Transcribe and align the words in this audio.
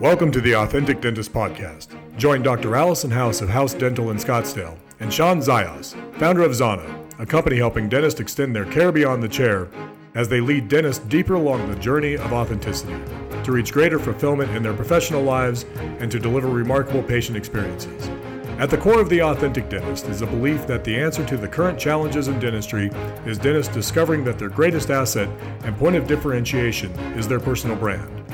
Welcome 0.00 0.30
to 0.32 0.42
the 0.42 0.54
Authentic 0.54 1.00
Dentist 1.00 1.32
Podcast. 1.32 1.96
Join 2.18 2.42
Dr. 2.42 2.76
Allison 2.76 3.10
House 3.10 3.40
of 3.40 3.48
House 3.48 3.72
Dental 3.72 4.10
in 4.10 4.18
Scottsdale 4.18 4.76
and 5.00 5.10
Shawn 5.10 5.40
Zayas, 5.40 5.94
founder 6.18 6.42
of 6.42 6.52
Zana, 6.52 6.86
a 7.18 7.24
company 7.24 7.56
helping 7.56 7.88
dentists 7.88 8.20
extend 8.20 8.54
their 8.54 8.66
care 8.66 8.92
beyond 8.92 9.22
the 9.22 9.28
chair 9.28 9.70
as 10.14 10.28
they 10.28 10.42
lead 10.42 10.68
dentists 10.68 11.02
deeper 11.06 11.36
along 11.36 11.70
the 11.70 11.80
journey 11.80 12.12
of 12.12 12.30
authenticity 12.34 12.94
to 13.42 13.52
reach 13.52 13.72
greater 13.72 13.98
fulfillment 13.98 14.50
in 14.54 14.62
their 14.62 14.74
professional 14.74 15.22
lives 15.22 15.64
and 15.98 16.12
to 16.12 16.18
deliver 16.18 16.48
remarkable 16.48 17.02
patient 17.02 17.38
experiences. 17.38 18.10
At 18.58 18.68
the 18.68 18.76
core 18.76 19.00
of 19.00 19.08
the 19.08 19.22
authentic 19.22 19.70
dentist 19.70 20.08
is 20.08 20.20
a 20.20 20.26
belief 20.26 20.66
that 20.66 20.84
the 20.84 20.94
answer 20.94 21.24
to 21.24 21.38
the 21.38 21.48
current 21.48 21.78
challenges 21.78 22.28
in 22.28 22.38
dentistry 22.38 22.90
is 23.24 23.38
dentists 23.38 23.72
discovering 23.72 24.24
that 24.24 24.38
their 24.38 24.50
greatest 24.50 24.90
asset 24.90 25.30
and 25.64 25.74
point 25.78 25.96
of 25.96 26.06
differentiation 26.06 26.90
is 27.16 27.26
their 27.26 27.40
personal 27.40 27.76
brand, 27.76 28.25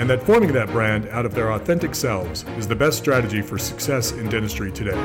and 0.00 0.08
that 0.08 0.22
forming 0.22 0.50
that 0.50 0.66
brand 0.68 1.06
out 1.10 1.26
of 1.26 1.34
their 1.34 1.52
authentic 1.52 1.94
selves 1.94 2.44
is 2.56 2.66
the 2.66 2.74
best 2.74 2.96
strategy 2.96 3.42
for 3.42 3.58
success 3.58 4.12
in 4.12 4.30
dentistry 4.30 4.72
today. 4.72 4.96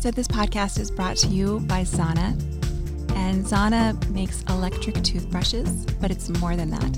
So, 0.00 0.10
this 0.10 0.26
podcast 0.26 0.80
is 0.80 0.90
brought 0.90 1.16
to 1.18 1.28
you 1.28 1.60
by 1.60 1.82
Zana. 1.82 2.32
And 3.14 3.44
Zana 3.44 4.10
makes 4.10 4.42
electric 4.48 5.00
toothbrushes, 5.04 5.86
but 6.00 6.10
it's 6.10 6.28
more 6.40 6.56
than 6.56 6.70
that. 6.70 6.92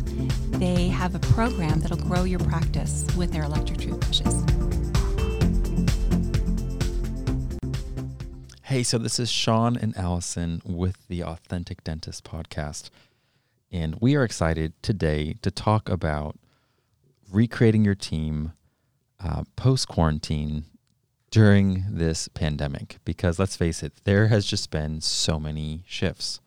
They 0.59 0.89
have 0.89 1.15
a 1.15 1.19
program 1.19 1.81
that'll 1.81 1.99
grow 1.99 2.25
your 2.25 2.39
practice 2.39 3.05
with 3.15 3.31
their 3.31 3.43
electric 3.43 3.81
toothbrushes. 3.81 4.43
Hey, 8.73 8.85
so 8.85 8.97
this 8.97 9.19
is 9.19 9.31
Shawn 9.31 9.77
and 9.77 9.95
Allison 9.99 10.63
with 10.65 11.07
the 11.09 11.23
Authentic 11.23 11.85
Dentist 11.85 12.25
podcast. 12.25 12.89
And 13.71 13.99
we 14.01 14.17
are 14.17 14.25
excited 14.25 14.73
today 14.83 15.35
to 15.43 15.51
talk 15.51 15.91
about 15.91 16.39
recreating 17.31 17.85
your 17.85 17.95
team 17.95 18.55
uh, 19.23 19.45
post 19.57 19.89
quarantine 19.89 20.65
during 21.31 21.85
this 21.87 22.29
pandemic 22.29 22.97
because 23.05 23.39
let's 23.39 23.57
face 23.57 23.83
it, 23.83 23.93
there 24.05 24.29
has 24.29 24.47
just 24.47 24.71
been 24.71 25.03
so 25.03 25.39
many 25.39 25.85
shifts. 25.87 26.41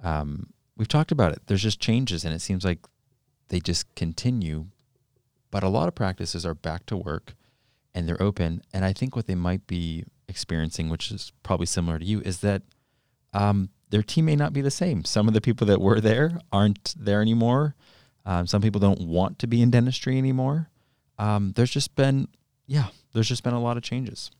Um, 0.00 0.50
we've 0.76 0.86
talked 0.86 1.10
about 1.10 1.32
it. 1.32 1.42
There's 1.48 1.64
just 1.64 1.80
changes, 1.80 2.24
and 2.24 2.32
it 2.32 2.42
seems 2.42 2.64
like 2.64 2.78
they 3.48 3.58
just 3.58 3.92
continue. 3.96 4.66
But 5.50 5.64
a 5.64 5.68
lot 5.68 5.88
of 5.88 5.96
practices 5.96 6.46
are 6.46 6.54
back 6.54 6.86
to 6.86 6.96
work 6.96 7.34
and 7.92 8.08
they're 8.08 8.22
open. 8.22 8.62
And 8.72 8.84
I 8.84 8.92
think 8.92 9.16
what 9.16 9.26
they 9.26 9.34
might 9.34 9.66
be 9.66 10.04
experiencing, 10.28 10.88
which 10.88 11.10
is 11.10 11.32
probably 11.42 11.66
similar 11.66 11.98
to 11.98 12.04
you, 12.04 12.20
is 12.20 12.40
that 12.40 12.62
um, 13.32 13.70
their 13.90 14.02
team 14.02 14.24
may 14.24 14.36
not 14.36 14.52
be 14.52 14.60
the 14.60 14.70
same. 14.70 15.04
Some 15.04 15.28
of 15.28 15.34
the 15.34 15.40
people 15.40 15.66
that 15.66 15.80
were 15.80 16.00
there 16.00 16.40
aren't 16.52 16.94
there 16.98 17.20
anymore. 17.20 17.74
Um, 18.24 18.46
some 18.46 18.60
people 18.60 18.80
don't 18.80 19.00
want 19.00 19.38
to 19.40 19.46
be 19.46 19.62
in 19.62 19.70
dentistry 19.70 20.18
anymore. 20.18 20.70
Um, 21.18 21.52
there's 21.54 21.70
just 21.70 21.94
been, 21.94 22.28
yeah, 22.66 22.88
there's 23.12 23.28
just 23.28 23.44
been 23.44 23.54
a 23.54 23.60
lot 23.60 23.76
of 23.76 23.82
changes. 23.82 24.30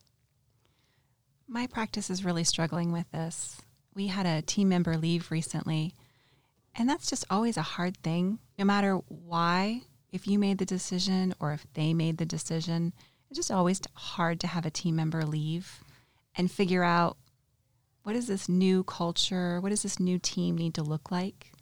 My 1.48 1.66
practice 1.66 2.10
is 2.10 2.24
really 2.24 2.44
struggling 2.44 2.90
with 2.90 3.10
this. 3.12 3.62
We 3.94 4.08
had 4.08 4.26
a 4.26 4.42
team 4.42 4.68
member 4.68 4.96
leave 4.96 5.30
recently, 5.30 5.94
and 6.74 6.88
that's 6.88 7.08
just 7.08 7.24
always 7.30 7.56
a 7.56 7.62
hard 7.62 7.96
thing, 7.98 8.40
no 8.58 8.64
matter 8.64 8.96
why, 9.08 9.82
if 10.10 10.26
you 10.26 10.38
made 10.38 10.58
the 10.58 10.66
decision 10.66 11.34
or 11.38 11.52
if 11.52 11.66
they 11.74 11.94
made 11.94 12.18
the 12.18 12.26
decision. 12.26 12.92
It's 13.30 13.38
just 13.38 13.50
always 13.50 13.80
hard 13.94 14.40
to 14.40 14.46
have 14.46 14.66
a 14.66 14.70
team 14.70 14.96
member 14.96 15.24
leave 15.24 15.82
and 16.36 16.50
figure 16.50 16.84
out 16.84 17.16
what 18.02 18.12
does 18.12 18.28
this 18.28 18.48
new 18.48 18.84
culture, 18.84 19.60
what 19.60 19.70
does 19.70 19.82
this 19.82 19.98
new 19.98 20.18
team 20.18 20.56
need 20.56 20.74
to 20.74 20.82
look 20.82 21.10
like? 21.10 21.52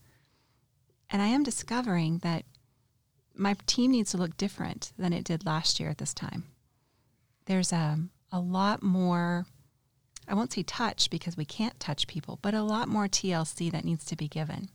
And 1.11 1.23
I 1.23 1.27
am 1.27 1.42
discovering 1.42 2.19
that 2.19 2.45
my 3.35 3.57
team 3.67 3.92
needs 3.92 4.11
to 4.11 4.19
look 4.19 4.37
different 4.37 4.92
than 4.98 5.12
it 5.12 5.25
did 5.25 5.47
last 5.47 5.81
year 5.81 5.89
at 5.89 5.98
this 5.98 6.12
time 6.12 6.45
there's 7.47 7.73
a, 7.73 7.98
a 8.33 8.41
lot 8.41 8.83
more, 8.83 9.46
I 10.29 10.35
won't 10.35 10.52
say 10.52 10.63
touch 10.63 11.11
because 11.11 11.36
we 11.36 11.45
can't 11.45 11.79
touch 11.79 12.07
people, 12.07 12.39
but 12.42 12.55
a 12.55 12.63
lot 12.63 12.89
more 12.89 13.07
TLC 13.07 13.70
that 13.73 13.85
needs 13.85 14.05
to 14.07 14.17
be 14.17 14.29
given. 14.29 14.70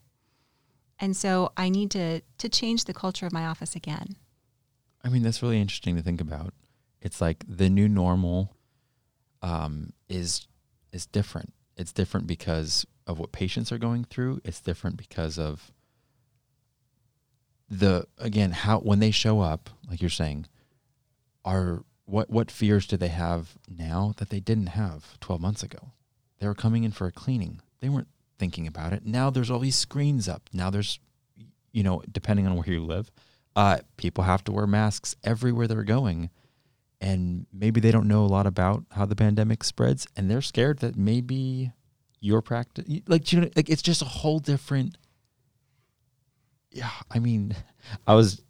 And 0.99 1.15
so 1.15 1.51
I 1.55 1.69
need 1.69 1.91
to, 1.91 2.21
to 2.37 2.49
change 2.49 2.85
the 2.85 2.93
culture 2.93 3.25
of 3.25 3.33
my 3.33 3.45
office 3.45 3.75
again. 3.75 4.17
I 5.03 5.09
mean, 5.09 5.23
that's 5.23 5.41
really 5.41 5.61
interesting 5.61 5.95
to 5.95 6.01
think 6.01 6.19
about. 6.19 6.53
It's 7.01 7.21
like 7.21 7.43
the 7.47 7.69
new 7.69 7.87
normal 7.87 8.55
um, 9.41 9.93
is 10.07 10.47
is 10.91 11.05
different. 11.05 11.53
It's 11.77 11.93
different 11.93 12.27
because 12.27 12.85
of 13.07 13.19
what 13.19 13.31
patients 13.31 13.71
are 13.71 13.77
going 13.77 14.03
through. 14.03 14.41
It's 14.43 14.59
different 14.59 14.97
because 14.97 15.39
of 15.39 15.71
the 17.69 18.07
again 18.17 18.51
how 18.51 18.79
when 18.79 18.99
they 18.99 19.11
show 19.11 19.41
up, 19.41 19.69
like 19.89 20.01
you're 20.01 20.09
saying, 20.09 20.47
are 21.45 21.83
what 22.05 22.29
what 22.29 22.51
fears 22.51 22.87
do 22.87 22.97
they 22.97 23.09
have 23.09 23.57
now 23.69 24.13
that 24.17 24.29
they 24.29 24.39
didn't 24.39 24.67
have 24.67 25.19
12 25.19 25.39
months 25.41 25.63
ago? 25.63 25.91
They 26.39 26.47
were 26.47 26.55
coming 26.55 26.83
in 26.83 26.91
for 26.91 27.07
a 27.07 27.11
cleaning. 27.11 27.61
They 27.79 27.89
weren't 27.89 28.07
thinking 28.37 28.67
about 28.67 28.93
it. 28.93 29.05
Now 29.05 29.29
there's 29.29 29.51
all 29.51 29.59
these 29.59 29.75
screens 29.75 30.27
up. 30.27 30.49
Now 30.53 30.69
there's 30.69 30.99
you 31.71 31.83
know, 31.83 32.01
depending 32.11 32.47
on 32.47 32.55
where 32.55 32.69
you 32.69 32.83
live, 32.83 33.11
uh, 33.55 33.79
people 33.97 34.23
have 34.23 34.43
to 34.45 34.51
wear 34.51 34.67
masks 34.67 35.15
everywhere 35.23 35.67
they're 35.67 35.83
going. 35.83 36.29
And 37.01 37.45
maybe 37.53 37.79
they 37.79 37.91
don't 37.91 38.07
know 38.07 38.25
a 38.25 38.27
lot 38.27 38.45
about 38.45 38.83
how 38.91 39.05
the 39.05 39.15
pandemic 39.15 39.63
spreads 39.63 40.07
and 40.17 40.29
they're 40.29 40.41
scared 40.41 40.79
that 40.79 40.97
maybe 40.97 41.71
your 42.21 42.41
practice 42.41 42.85
like 43.07 43.31
you 43.31 43.39
know 43.39 43.49
like 43.55 43.69
it's 43.69 43.81
just 43.81 44.01
a 44.01 44.05
whole 44.05 44.39
different 44.39 44.97
yeah, 46.71 46.91
I 47.09 47.19
mean, 47.19 47.55
I 48.07 48.15
was 48.15 48.41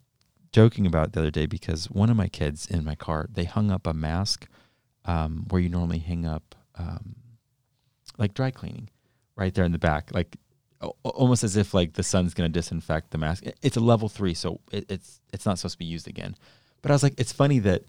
joking 0.52 0.86
about 0.86 1.12
the 1.12 1.20
other 1.20 1.30
day 1.30 1.46
because 1.46 1.90
one 1.90 2.10
of 2.10 2.16
my 2.16 2.28
kids 2.28 2.66
in 2.66 2.84
my 2.84 2.94
car 2.94 3.26
they 3.32 3.44
hung 3.44 3.70
up 3.70 3.86
a 3.86 3.94
mask 3.94 4.48
um, 5.04 5.46
where 5.48 5.60
you 5.60 5.68
normally 5.68 6.00
hang 6.00 6.26
up 6.26 6.54
um, 6.76 7.14
like 8.18 8.34
dry 8.34 8.50
cleaning 8.50 8.90
right 9.36 9.54
there 9.54 9.64
in 9.64 9.72
the 9.72 9.78
back 9.78 10.10
like 10.12 10.36
almost 11.04 11.44
as 11.44 11.56
if 11.56 11.72
like 11.72 11.92
the 11.92 12.02
sun's 12.02 12.34
going 12.34 12.50
to 12.50 12.58
disinfect 12.58 13.10
the 13.10 13.18
mask. 13.18 13.44
It's 13.62 13.76
a 13.76 13.80
level 13.80 14.08
three 14.08 14.34
so 14.34 14.60
it, 14.72 14.90
it's 14.90 15.20
it's 15.32 15.46
not 15.46 15.58
supposed 15.58 15.74
to 15.74 15.78
be 15.78 15.84
used 15.84 16.08
again. 16.08 16.34
But 16.82 16.90
i 16.90 16.94
was 16.94 17.02
like 17.02 17.14
it's 17.18 17.32
funny 17.32 17.58
that 17.60 17.84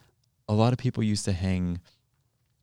a 0.52 0.54
lot 0.54 0.74
of 0.74 0.80
people 0.80 1.04
used 1.04 1.26
to 1.26 1.32
hang 1.32 1.80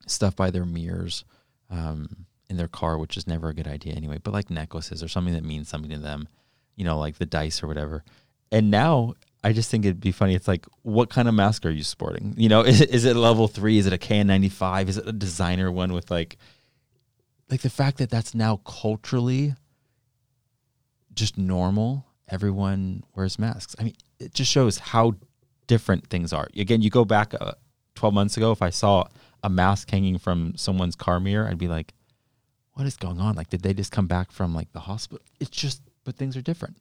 stuff 0.07 0.37
by 0.37 0.51
their 0.51 0.65
mirrors 0.65 1.25
um, 1.71 2.27
in 2.49 2.57
their 2.57 2.69
car 2.69 2.99
which 2.99 3.17
is 3.17 3.27
never 3.27 3.49
a 3.49 3.55
good 3.55 3.69
idea 3.69 3.93
anyway 3.95 4.19
but 4.23 4.33
like 4.33 4.51
necklaces 4.51 5.03
or 5.03 5.09
something 5.09 5.35
that 5.35 5.45
means 5.45 5.69
something 5.69 5.91
to 5.91 5.99
them 5.99 6.29
you 6.77 6.85
know 6.85 6.99
like 6.99 7.19
the 7.19 7.27
dice 7.27 7.63
or 7.63 7.67
whatever 7.67 8.05
and 8.51 8.71
now 8.71 9.15
I 9.45 9.53
just 9.53 9.71
think 9.71 9.85
it'd 9.85 10.01
be 10.01 10.11
funny. 10.11 10.35
It's 10.35 10.49
like, 10.49 10.67
what 10.83 11.11
kind 11.11 11.29
of 11.29 11.35
mask 11.35 11.65
are 11.65 11.71
you 11.71 11.85
sporting? 11.85 12.35
You 12.37 12.49
know, 12.49 12.61
is 12.65 12.81
it, 12.81 12.91
is 12.91 13.05
it 13.05 13.15
level 13.15 13.47
three? 13.47 13.79
Is 13.79 13.87
it 13.87 13.93
a 13.93 13.99
KN95? 13.99 14.89
Is 14.89 14.97
it 14.97 15.07
a 15.07 15.13
designer 15.13 15.71
one 15.71 15.93
with 15.93 16.11
like, 16.11 16.37
like 17.49 17.61
the 17.61 17.71
fact 17.71 17.99
that 17.99 18.11
that's 18.11 18.35
now 18.35 18.57
culturally 18.65 19.55
just 21.15 21.39
normal. 21.39 22.07
Everyone 22.29 23.05
wears 23.15 23.39
masks. 23.39 23.75
I 23.79 23.85
mean, 23.85 23.95
it 24.19 24.35
just 24.35 24.51
shows 24.51 24.79
how 24.79 25.15
different 25.67 26.09
things 26.09 26.33
are. 26.33 26.49
Again, 26.57 26.83
you 26.83 26.91
go 26.91 27.05
back 27.05 27.35
uh, 27.41 27.53
12 27.99 28.15
months 28.15 28.37
ago, 28.37 28.53
if 28.53 28.63
I 28.63 28.71
saw 28.71 29.05
a 29.43 29.51
mask 29.51 29.91
hanging 29.91 30.19
from 30.19 30.57
someone's 30.57 30.97
car 30.97 31.19
mirror, 31.21 31.49
I'd 31.49 31.59
be 31.59 31.69
like, 31.69 31.95
what 32.75 32.87
is 32.87 32.97
going 32.97 33.21
on? 33.21 33.35
Like, 33.35 33.51
did 33.51 33.63
they 33.63 33.75
just 33.75 33.91
come 33.91 34.07
back 34.07 34.31
from 34.31 34.55
like 34.55 34.73
the 34.73 34.81
hospital? 34.81 35.25
It's 35.41 35.51
just, 35.51 35.83
but 36.05 36.17
things 36.17 36.37
are 36.37 36.41
different. 36.41 36.77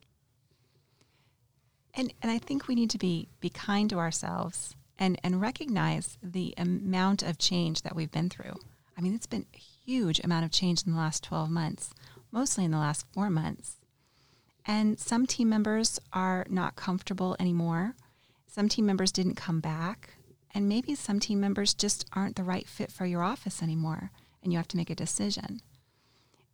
And 1.95 2.13
and 2.21 2.31
I 2.31 2.37
think 2.37 2.67
we 2.67 2.75
need 2.75 2.91
to 2.91 2.99
be 2.99 3.27
be 3.39 3.49
kind 3.49 3.89
to 3.89 3.97
ourselves 3.97 4.75
and 4.99 5.19
and 5.23 5.41
recognize 5.41 6.19
the 6.21 6.53
amount 6.55 7.23
of 7.23 7.39
change 7.39 7.81
that 7.81 7.95
we've 7.95 8.11
been 8.11 8.29
through. 8.29 8.53
I 8.95 9.01
mean, 9.01 9.15
it's 9.15 9.25
been 9.25 9.47
a 9.55 9.57
huge 9.57 10.19
amount 10.23 10.45
of 10.45 10.51
change 10.51 10.83
in 10.85 10.91
the 10.91 10.99
last 10.99 11.23
12 11.23 11.49
months, 11.49 11.95
mostly 12.31 12.63
in 12.65 12.71
the 12.71 12.77
last 12.77 13.05
4 13.13 13.31
months. 13.31 13.77
And 14.65 14.99
some 14.99 15.25
team 15.25 15.49
members 15.49 15.99
are 16.13 16.45
not 16.49 16.75
comfortable 16.75 17.35
anymore. 17.39 17.95
Some 18.45 18.69
team 18.69 18.85
members 18.85 19.11
didn't 19.11 19.35
come 19.35 19.59
back, 19.59 20.16
and 20.53 20.67
maybe 20.67 20.95
some 20.95 21.19
team 21.19 21.39
members 21.39 21.73
just 21.73 22.05
aren't 22.13 22.35
the 22.35 22.43
right 22.43 22.67
fit 22.67 22.91
for 22.91 23.05
your 23.05 23.23
office 23.23 23.61
anymore, 23.61 24.11
and 24.41 24.51
you 24.51 24.57
have 24.57 24.67
to 24.69 24.77
make 24.77 24.89
a 24.89 24.95
decision. 24.95 25.61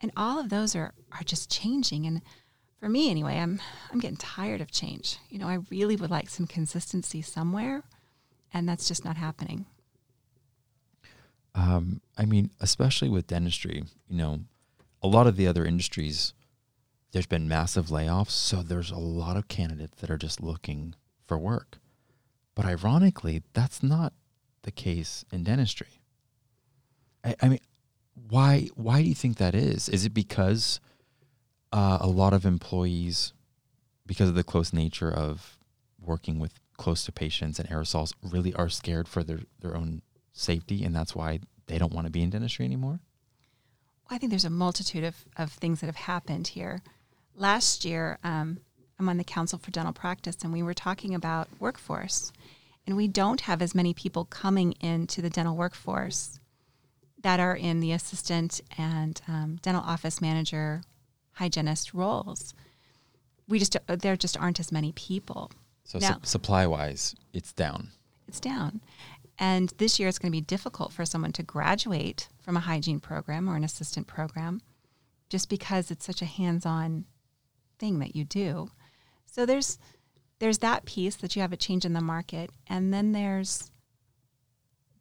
And 0.02 0.12
all 0.18 0.40
of 0.40 0.50
those 0.50 0.76
are 0.76 0.94
are 1.12 1.24
just 1.24 1.50
changing 1.50 2.06
and 2.06 2.22
for 2.84 2.90
me 2.90 3.10
anyway, 3.10 3.38
I'm 3.38 3.62
I'm 3.94 4.00
getting 4.00 4.18
tired 4.18 4.60
of 4.60 4.70
change. 4.70 5.18
You 5.30 5.40
know, 5.40 5.48
I 5.48 5.60
really 5.70 5.96
would 5.96 6.12
like 6.12 6.30
some 6.30 6.46
consistency 6.46 7.22
somewhere, 7.22 7.84
and 8.54 8.68
that's 8.68 8.90
just 8.90 9.06
not 9.06 9.16
happening. 9.16 9.66
Um, 11.56 12.02
I 12.18 12.26
mean, 12.26 12.50
especially 12.60 13.08
with 13.08 13.28
dentistry, 13.28 13.86
you 14.10 14.18
know, 14.18 14.42
a 15.02 15.08
lot 15.08 15.28
of 15.28 15.38
the 15.38 15.48
other 15.48 15.64
industries, 15.66 16.34
there's 17.14 17.26
been 17.26 17.48
massive 17.48 17.86
layoffs, 17.86 18.32
so 18.32 18.62
there's 18.62 18.92
a 18.92 18.98
lot 18.98 19.38
of 19.38 19.48
candidates 19.48 20.02
that 20.02 20.10
are 20.10 20.18
just 20.18 20.42
looking 20.42 20.94
for 21.26 21.38
work. 21.38 21.78
But 22.56 22.66
ironically, 22.66 23.44
that's 23.54 23.82
not 23.82 24.14
the 24.64 24.72
case 24.72 25.26
in 25.32 25.44
dentistry. 25.44 26.02
I, 27.24 27.36
I 27.42 27.50
mean, 27.50 27.60
why 28.30 28.70
why 28.76 29.02
do 29.02 29.10
you 29.10 29.16
think 29.16 29.38
that 29.38 29.56
is? 29.56 29.90
Is 29.90 30.06
it 30.06 30.14
because 30.14 30.80
uh, 31.72 31.98
a 32.00 32.08
lot 32.08 32.34
of 32.34 32.46
employees 32.46 33.34
because 34.06 34.30
of 34.30 34.36
the 34.36 34.44
close 34.44 34.74
nature 34.74 35.12
of 35.12 35.58
working 36.00 36.40
with 36.40 36.60
close 36.78 37.06
to 37.06 37.12
patients 37.12 37.60
and 37.60 37.70
aerosols, 37.70 38.14
really 38.22 38.54
are 38.56 38.70
scared 38.70 39.08
for 39.08 39.24
their, 39.24 39.40
their 39.62 39.76
own 39.76 40.02
safety, 40.34 40.84
and 40.84 40.96
that's 40.96 41.16
why 41.16 41.40
they 41.68 41.78
don't 41.78 41.94
want 41.94 42.06
to 42.06 42.12
be 42.12 42.22
in 42.22 42.30
dentistry 42.30 42.66
anymore? 42.66 43.00
I 44.10 44.18
think 44.18 44.32
there's 44.32 44.46
a 44.46 44.50
multitude 44.50 45.04
of, 45.04 45.16
of 45.38 45.52
things 45.52 45.80
that 45.80 45.88
have 45.88 45.96
happened 45.96 46.48
here. 46.48 46.82
Last 47.36 47.86
year, 47.86 48.20
um, 48.24 48.60
I'm 49.04 49.10
on 49.10 49.18
the 49.18 49.24
Council 49.26 49.60
for 49.60 49.70
Dental 49.70 49.92
Practice, 49.92 50.38
and 50.44 50.54
we 50.54 50.64
were 50.64 50.74
talking 50.74 51.14
about 51.14 51.50
workforce. 51.60 52.32
And 52.88 52.96
we 52.96 53.10
don't 53.10 53.42
have 53.42 53.62
as 53.62 53.76
many 53.76 53.94
people 53.94 54.24
coming 54.24 54.74
into 54.80 55.22
the 55.22 55.30
dental 55.30 55.58
workforce 55.58 56.40
that 57.22 57.40
are 57.40 57.56
in 57.56 57.82
the 57.82 57.92
assistant 57.92 58.62
and 58.78 59.22
um, 59.28 59.60
dental 59.62 59.84
office 59.84 60.22
manager, 60.22 60.84
hygienist 61.34 61.94
roles. 61.94 62.54
We 63.48 63.60
just 63.60 63.76
there 63.88 64.16
just 64.16 64.38
aren't 64.38 64.60
as 64.62 64.72
many 64.72 64.94
people. 64.94 65.52
So 65.84 66.00
su- 66.00 66.14
supply 66.24 66.66
wise, 66.66 67.14
it's 67.34 67.52
down. 67.52 67.90
It's 68.30 68.40
down. 68.40 68.80
And 69.38 69.74
this 69.80 70.00
year 70.00 70.08
it's 70.08 70.20
going 70.20 70.32
to 70.32 70.38
be 70.38 70.42
difficult 70.42 70.94
for 70.94 71.04
someone 71.06 71.34
to 71.34 71.44
graduate 71.44 72.30
from 72.42 72.56
a 72.56 72.62
hygiene 72.62 73.02
program 73.02 73.50
or 73.50 73.58
an 73.58 73.66
assistant 73.66 74.08
program 74.08 74.62
just 75.30 75.50
because 75.50 75.92
it's 75.92 76.06
such 76.06 76.22
a 76.22 76.26
hands-on 76.26 77.06
thing 77.80 78.00
that 78.00 78.16
you 78.16 78.24
do. 78.24 78.70
So 79.34 79.48
there's 79.48 79.80
there's 80.38 80.60
that 80.60 80.86
piece 80.86 81.16
that 81.16 81.36
you 81.36 81.42
have 81.42 81.54
a 81.54 81.58
change 81.58 81.86
in 81.86 81.94
the 81.94 82.02
market 82.02 82.52
and 82.68 82.94
then 82.94 83.14
there's 83.14 83.72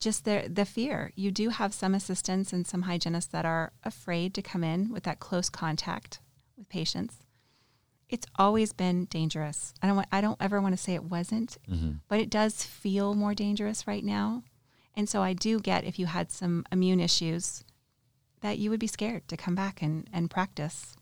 just 0.00 0.24
the 0.24 0.48
the 0.50 0.64
fear. 0.64 1.12
You 1.14 1.30
do 1.30 1.50
have 1.50 1.74
some 1.74 1.94
assistants 1.94 2.50
and 2.50 2.66
some 2.66 2.82
hygienists 2.82 3.26
that 3.26 3.44
are 3.44 3.72
afraid 3.84 4.32
to 4.34 4.42
come 4.42 4.64
in 4.64 4.90
with 4.90 5.02
that 5.02 5.20
close 5.20 5.50
contact 5.50 6.20
with 6.56 6.70
patients. 6.70 7.18
It's 8.08 8.26
always 8.36 8.72
been 8.72 9.04
dangerous. 9.06 9.74
I 9.82 9.86
don't 9.86 9.96
want, 9.96 10.08
I 10.10 10.22
don't 10.22 10.40
ever 10.40 10.62
want 10.62 10.74
to 10.74 10.82
say 10.82 10.94
it 10.94 11.04
wasn't, 11.04 11.58
mm-hmm. 11.70 11.92
but 12.08 12.18
it 12.18 12.30
does 12.30 12.62
feel 12.62 13.14
more 13.14 13.34
dangerous 13.34 13.86
right 13.86 14.04
now. 14.04 14.44
And 14.94 15.08
so 15.08 15.22
I 15.22 15.34
do 15.34 15.60
get 15.60 15.84
if 15.84 15.98
you 15.98 16.06
had 16.06 16.30
some 16.30 16.64
immune 16.72 17.00
issues 17.00 17.64
that 18.40 18.58
you 18.58 18.70
would 18.70 18.80
be 18.80 18.86
scared 18.86 19.28
to 19.28 19.36
come 19.36 19.54
back 19.54 19.82
and, 19.82 20.08
and 20.12 20.30
practice. 20.30 20.94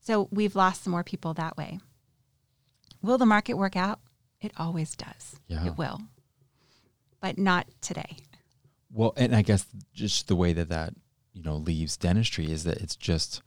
So 0.00 0.28
we've 0.30 0.56
lost 0.56 0.82
some 0.84 0.90
more 0.92 1.04
people 1.04 1.34
that 1.34 1.56
way. 1.56 1.78
Will 3.04 3.18
the 3.18 3.26
market 3.26 3.54
work 3.54 3.76
out? 3.76 4.00
It 4.40 4.52
always 4.56 4.96
does. 4.96 5.36
Yeah. 5.46 5.66
It 5.66 5.78
will 5.78 6.00
but 7.24 7.38
not 7.38 7.66
today. 7.80 8.18
Well, 8.92 9.14
and 9.16 9.34
I 9.34 9.40
guess 9.40 9.64
just 9.94 10.28
the 10.28 10.36
way 10.36 10.52
that 10.52 10.68
that 10.68 10.92
you 11.32 11.42
know 11.42 11.56
leaves 11.56 11.96
dentistry 11.96 12.52
is 12.52 12.64
that 12.64 12.76
it's 12.82 12.96
just 12.96 13.40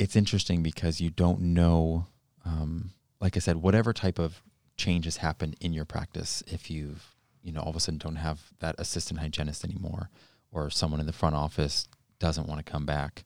it's 0.00 0.16
interesting 0.16 0.64
because 0.64 1.00
you 1.00 1.10
don't 1.10 1.40
know, 1.40 2.08
um, 2.44 2.90
like 3.20 3.36
I 3.36 3.38
said, 3.38 3.58
whatever 3.58 3.92
type 3.92 4.18
of 4.18 4.42
change 4.76 5.04
has 5.04 5.18
happened 5.18 5.54
in 5.60 5.72
your 5.72 5.84
practice. 5.84 6.42
If 6.48 6.68
you've 6.68 7.14
you 7.40 7.52
know 7.52 7.60
all 7.60 7.70
of 7.70 7.76
a 7.76 7.80
sudden 7.80 7.98
don't 7.98 8.16
have 8.16 8.50
that 8.58 8.74
assistant 8.78 9.20
hygienist 9.20 9.62
anymore, 9.62 10.10
or 10.50 10.68
someone 10.68 10.98
in 10.98 11.06
the 11.06 11.12
front 11.12 11.36
office 11.36 11.86
doesn't 12.18 12.48
want 12.48 12.66
to 12.66 12.68
come 12.68 12.84
back. 12.84 13.22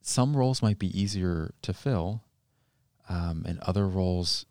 Some 0.00 0.36
roles 0.36 0.62
might 0.62 0.78
be 0.78 0.96
easier 0.96 1.54
to 1.62 1.72
fill, 1.72 2.22
um, 3.08 3.44
and 3.46 3.58
other 3.60 3.88
roles 3.88 4.46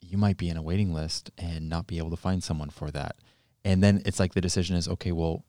you 0.00 0.18
might 0.18 0.36
be 0.36 0.48
in 0.48 0.56
a 0.56 0.62
waiting 0.62 0.92
list 0.92 1.30
and 1.38 1.68
not 1.68 1.86
be 1.86 1.98
able 1.98 2.10
to 2.10 2.16
find 2.16 2.42
someone 2.42 2.70
for 2.70 2.90
that. 2.90 3.16
And 3.64 3.82
then 3.82 4.02
it's 4.04 4.20
like 4.20 4.34
the 4.34 4.40
decision 4.40 4.76
is 4.76 4.86
okay, 4.86 5.12
well, 5.12 5.44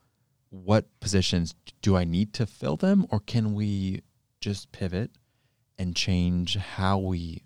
what 0.50 0.88
positions 1.00 1.54
do 1.82 1.98
I 1.98 2.06
need 2.06 2.34
to 2.34 2.46
fill 2.46 2.78
them 2.78 3.06
or 3.12 3.20
can 3.20 3.54
we 3.54 4.02
just 4.40 4.72
pivot 4.72 5.12
and 5.78 5.96
change 5.96 6.56
how 6.56 6.98
we 6.98 7.42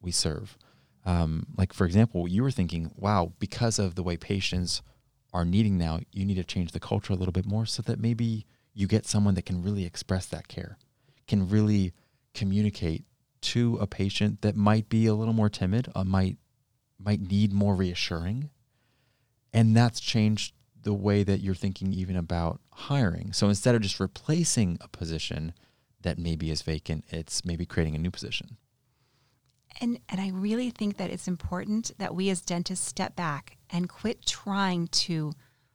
we 0.00 0.12
serve? 0.12 0.56
Um, 1.04 1.46
like 1.56 1.72
for 1.72 1.84
example, 1.84 2.28
you 2.28 2.42
were 2.42 2.50
thinking, 2.50 2.92
wow, 2.96 3.32
because 3.38 3.78
of 3.78 3.94
the 3.94 4.02
way 4.02 4.16
patients 4.16 4.82
are 5.32 5.44
needing 5.44 5.76
now, 5.76 6.00
you 6.12 6.24
need 6.24 6.36
to 6.36 6.44
change 6.44 6.72
the 6.72 6.80
culture 6.80 7.12
a 7.12 7.16
little 7.16 7.32
bit 7.32 7.46
more 7.46 7.66
so 7.66 7.82
that 7.82 7.98
maybe 7.98 8.46
you 8.72 8.86
get 8.86 9.06
someone 9.06 9.34
that 9.34 9.44
can 9.44 9.62
really 9.62 9.84
express 9.84 10.26
that 10.26 10.48
care, 10.48 10.78
can 11.26 11.48
really 11.48 11.92
communicate 12.34 13.04
to 13.44 13.76
a 13.80 13.86
patient 13.86 14.42
that 14.42 14.56
might 14.56 14.88
be 14.88 15.06
a 15.06 15.14
little 15.14 15.34
more 15.34 15.48
timid, 15.48 15.88
uh, 15.94 16.04
might 16.04 16.38
might 16.98 17.20
need 17.20 17.52
more 17.52 17.74
reassuring. 17.74 18.50
And 19.52 19.76
that's 19.76 20.00
changed 20.00 20.54
the 20.82 20.94
way 20.94 21.22
that 21.22 21.40
you're 21.40 21.54
thinking 21.54 21.92
even 21.92 22.16
about 22.16 22.60
hiring. 22.70 23.32
So 23.32 23.48
instead 23.48 23.74
of 23.74 23.82
just 23.82 24.00
replacing 24.00 24.78
a 24.80 24.88
position 24.88 25.54
that 26.02 26.18
maybe 26.18 26.50
is 26.50 26.62
vacant, 26.62 27.04
it's 27.08 27.44
maybe 27.44 27.66
creating 27.66 27.94
a 27.94 27.98
new 27.98 28.10
position. 28.10 28.56
And 29.80 29.98
and 30.08 30.20
I 30.20 30.28
really 30.30 30.70
think 30.70 30.96
that 30.98 31.10
it's 31.10 31.28
important 31.28 31.90
that 31.98 32.14
we 32.14 32.30
as 32.30 32.40
dentists 32.40 32.86
step 32.86 33.16
back 33.16 33.58
and 33.70 33.88
quit 33.88 34.24
trying 34.24 34.88
to 34.88 35.32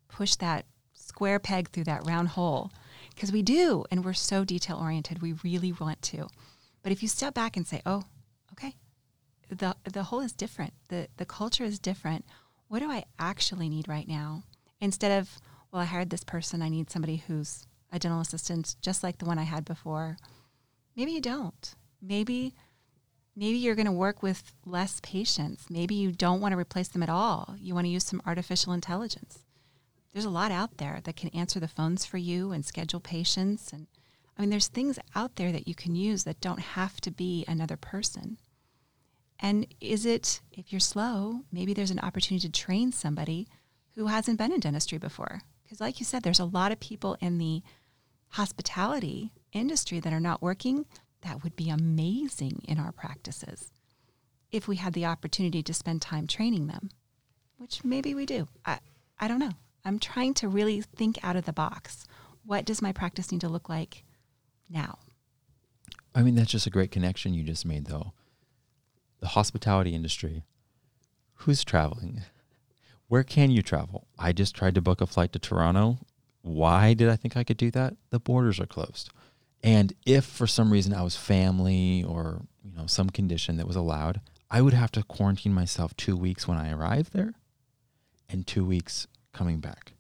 push 0.08 0.36
that 0.36 0.66
square 0.94 1.40
peg 1.40 1.70
through 1.70 1.84
that 1.86 2.06
round 2.06 2.30
hole 2.30 2.72
because 3.14 3.32
we 3.32 3.42
do 3.42 3.84
and 3.92 4.06
we're 4.06 4.14
so 4.14 4.46
detail 4.46 4.78
oriented 4.78 5.22
we 5.22 5.34
really 5.44 5.74
want 5.74 6.02
to. 6.02 6.28
But 6.82 6.92
if 6.92 7.02
you 7.02 7.08
step 7.08 7.34
back 7.34 7.58
and 7.58 7.68
say, 7.68 7.82
"Oh, 7.86 8.04
okay, 8.54 8.76
the 9.50 9.76
the 9.84 10.04
whole 10.04 10.22
is 10.22 10.34
different. 10.34 10.74
The 10.90 11.08
the 11.18 11.26
culture 11.26 11.64
is 11.64 11.80
different. 11.80 12.26
What 12.68 12.80
do 12.80 12.92
I 12.92 13.06
actually 13.18 13.70
need 13.70 13.88
right 13.88 14.08
now? 14.08 14.44
Instead 14.80 15.20
of, 15.20 15.40
well, 15.72 15.82
I 15.82 15.86
hired 15.86 16.10
this 16.10 16.24
person, 16.24 16.62
I 16.62 16.70
need 16.70 16.90
somebody 16.90 17.18
who's 17.18 17.66
a 17.92 18.00
dental 18.00 18.22
assistant 18.22 18.76
just 18.82 19.04
like 19.04 19.18
the 19.18 19.26
one 19.26 19.40
I 19.40 19.44
had 19.44 19.66
before. 19.66 20.18
Maybe 20.96 21.12
you 21.12 21.22
don't. 21.22 21.76
Maybe 22.02 22.54
maybe 23.36 23.58
you're 23.58 23.76
going 23.76 23.86
to 23.86 23.92
work 23.92 24.22
with 24.22 24.54
less 24.66 25.00
patients. 25.02 25.66
Maybe 25.70 25.96
you 25.96 26.12
don't 26.12 26.42
want 26.42 26.52
to 26.52 26.58
replace 26.60 26.90
them 26.90 27.04
at 27.04 27.10
all. 27.10 27.56
You 27.60 27.74
want 27.74 27.86
to 27.86 27.92
use 27.92 28.04
some 28.04 28.22
artificial 28.26 28.74
intelligence. 28.74 29.40
There's 30.14 30.26
a 30.26 30.30
lot 30.30 30.52
out 30.52 30.78
there 30.78 31.00
that 31.04 31.16
can 31.16 31.30
answer 31.30 31.60
the 31.60 31.68
phones 31.68 32.06
for 32.06 32.18
you 32.18 32.52
and 32.52 32.66
schedule 32.66 33.00
patients 33.00 33.72
and 33.72 33.88
I 34.40 34.42
mean 34.42 34.52
there's 34.52 34.70
things 34.70 34.98
out 35.16 35.36
there 35.36 35.52
that 35.52 35.68
you 35.68 35.76
can 35.76 35.96
use 35.96 36.24
that 36.24 36.40
don't 36.40 36.62
have 36.62 37.02
to 37.02 37.12
be 37.12 37.44
another 37.46 37.76
person. 37.76 38.38
And 39.38 39.68
is 39.82 40.06
it, 40.06 40.40
if 40.50 40.72
you're 40.72 40.80
slow, 40.80 41.42
maybe 41.52 41.74
there's 41.74 41.92
an 41.92 42.00
opportunity 42.00 42.48
to 42.48 42.52
train 42.52 42.94
somebody 42.94 43.50
who 43.96 44.08
hasn't 44.08 44.38
been 44.38 44.54
in 44.54 44.62
dentistry 44.62 44.98
before? 44.98 45.42
Because, 45.64 45.82
like 45.82 46.00
you 46.00 46.06
said, 46.06 46.24
there's 46.24 46.40
a 46.40 46.46
lot 46.46 46.72
of 46.72 46.80
people 46.80 47.18
in 47.20 47.38
the 47.38 47.62
hospitality 48.30 49.34
industry 49.52 50.00
that 50.00 50.14
are 50.14 50.22
not 50.22 50.42
working. 50.42 50.86
That 51.22 51.44
would 51.44 51.58
be 51.58 51.70
amazing 51.70 52.62
in 52.66 52.80
our 52.80 52.94
practices 52.94 53.74
if 54.52 54.70
we 54.70 54.78
had 54.78 54.94
the 54.94 55.06
opportunity 55.06 55.62
to 55.64 55.74
spend 55.74 56.02
time 56.02 56.28
training 56.28 56.68
them, 56.68 56.90
which 57.58 57.84
maybe 57.84 58.16
we 58.16 58.26
do. 58.26 58.48
I, 58.66 58.80
I 59.20 59.28
don't 59.28 59.40
know. 59.40 59.52
I'm 59.84 60.00
trying 60.00 60.34
to 60.36 60.48
really 60.48 60.82
think 60.82 61.20
out 61.24 61.36
of 61.36 61.44
the 61.44 61.54
box. 61.54 62.06
What 62.46 62.64
does 62.64 62.82
my 62.82 62.94
practice 62.94 63.34
need 63.34 63.42
to 63.42 63.50
look 63.50 63.68
like 63.68 64.04
now? 64.70 65.00
I 66.14 66.22
mean, 66.22 66.36
that's 66.36 66.52
just 66.52 66.68
a 66.68 66.72
great 66.72 66.92
connection 66.92 67.34
you 67.34 67.44
just 67.44 67.66
made, 67.66 67.86
though 67.86 68.14
the 69.20 69.28
hospitality 69.28 69.94
industry. 69.94 70.44
Who's 71.36 71.64
traveling? 71.64 72.22
Where 73.08 73.24
can 73.24 73.52
you 73.52 73.62
travel? 73.62 74.08
I 74.18 74.32
just 74.32 74.56
tried 74.56 74.76
to 74.76 74.82
book 74.82 75.02
a 75.02 75.08
flight 75.08 75.34
to 75.34 75.40
Toronto. 75.40 76.00
Why 76.42 76.94
did 76.94 77.10
I 77.10 77.16
think 77.16 77.36
I 77.36 77.44
could 77.44 77.58
do 77.58 77.72
that? 77.72 77.96
The 78.12 78.20
borders 78.20 78.60
are 78.60 78.66
closed. 78.66 79.10
And 79.64 79.94
if 80.06 80.26
for 80.26 80.48
some 80.48 80.72
reason 80.72 80.94
I 80.94 81.02
was 81.02 81.18
family 81.18 82.04
or, 82.04 82.44
you 82.64 82.72
know, 82.76 82.86
some 82.86 83.10
condition 83.10 83.58
that 83.58 83.68
was 83.68 83.76
allowed, 83.76 84.22
I 84.50 84.62
would 84.62 84.74
have 84.74 84.92
to 84.94 85.04
quarantine 85.04 85.54
myself 85.54 85.96
2 85.98 86.16
weeks 86.16 86.48
when 86.48 86.58
I 86.58 86.72
arrived 86.72 87.14
there 87.14 87.34
and 88.30 88.48
2 88.48 88.66
weeks 88.66 89.08
coming 89.34 89.60
back. 89.60 89.94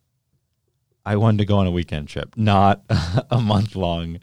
I 1.06 1.16
wanted 1.16 1.40
to 1.40 1.46
go 1.46 1.58
on 1.58 1.68
a 1.68 1.72
weekend 1.72 2.08
trip, 2.08 2.36
not 2.38 2.84
a 3.32 3.42
month 3.42 3.76
long, 3.76 4.20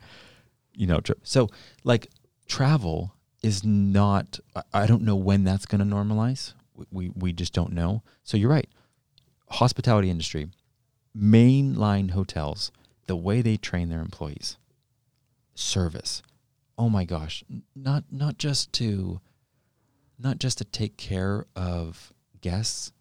you 0.76 0.86
know, 0.86 1.00
trip. 1.00 1.20
So, 1.24 1.48
like 1.84 2.08
travel 2.46 3.14
is 3.42 3.64
not 3.64 4.40
I 4.72 4.86
don't 4.86 5.02
know 5.02 5.16
when 5.16 5.44
that's 5.44 5.66
going 5.66 5.78
to 5.78 5.94
normalize. 5.94 6.54
We 6.90 7.10
we 7.10 7.32
just 7.32 7.52
don't 7.52 7.72
know. 7.72 8.02
So 8.24 8.36
you're 8.36 8.50
right. 8.50 8.68
Hospitality 9.50 10.10
industry, 10.10 10.48
mainline 11.16 12.10
hotels, 12.10 12.72
the 13.06 13.16
way 13.16 13.42
they 13.42 13.56
train 13.56 13.88
their 13.88 14.00
employees, 14.00 14.56
service. 15.54 16.22
Oh 16.78 16.90
my 16.90 17.04
gosh, 17.04 17.44
not 17.74 18.04
not 18.10 18.38
just 18.38 18.72
to 18.74 19.20
not 20.18 20.38
just 20.38 20.58
to 20.58 20.64
take 20.64 20.96
care 20.96 21.46
of 21.54 22.12
guests, 22.40 22.92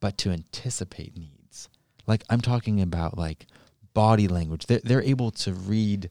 but 0.00 0.18
to 0.18 0.30
anticipate 0.30 1.16
needs. 1.16 1.68
Like 2.06 2.24
I'm 2.30 2.40
talking 2.40 2.80
about 2.80 3.18
like 3.18 3.46
body 3.94 4.28
language. 4.28 4.66
They're, 4.66 4.80
they're 4.84 5.02
able 5.02 5.30
to 5.32 5.52
read 5.52 6.10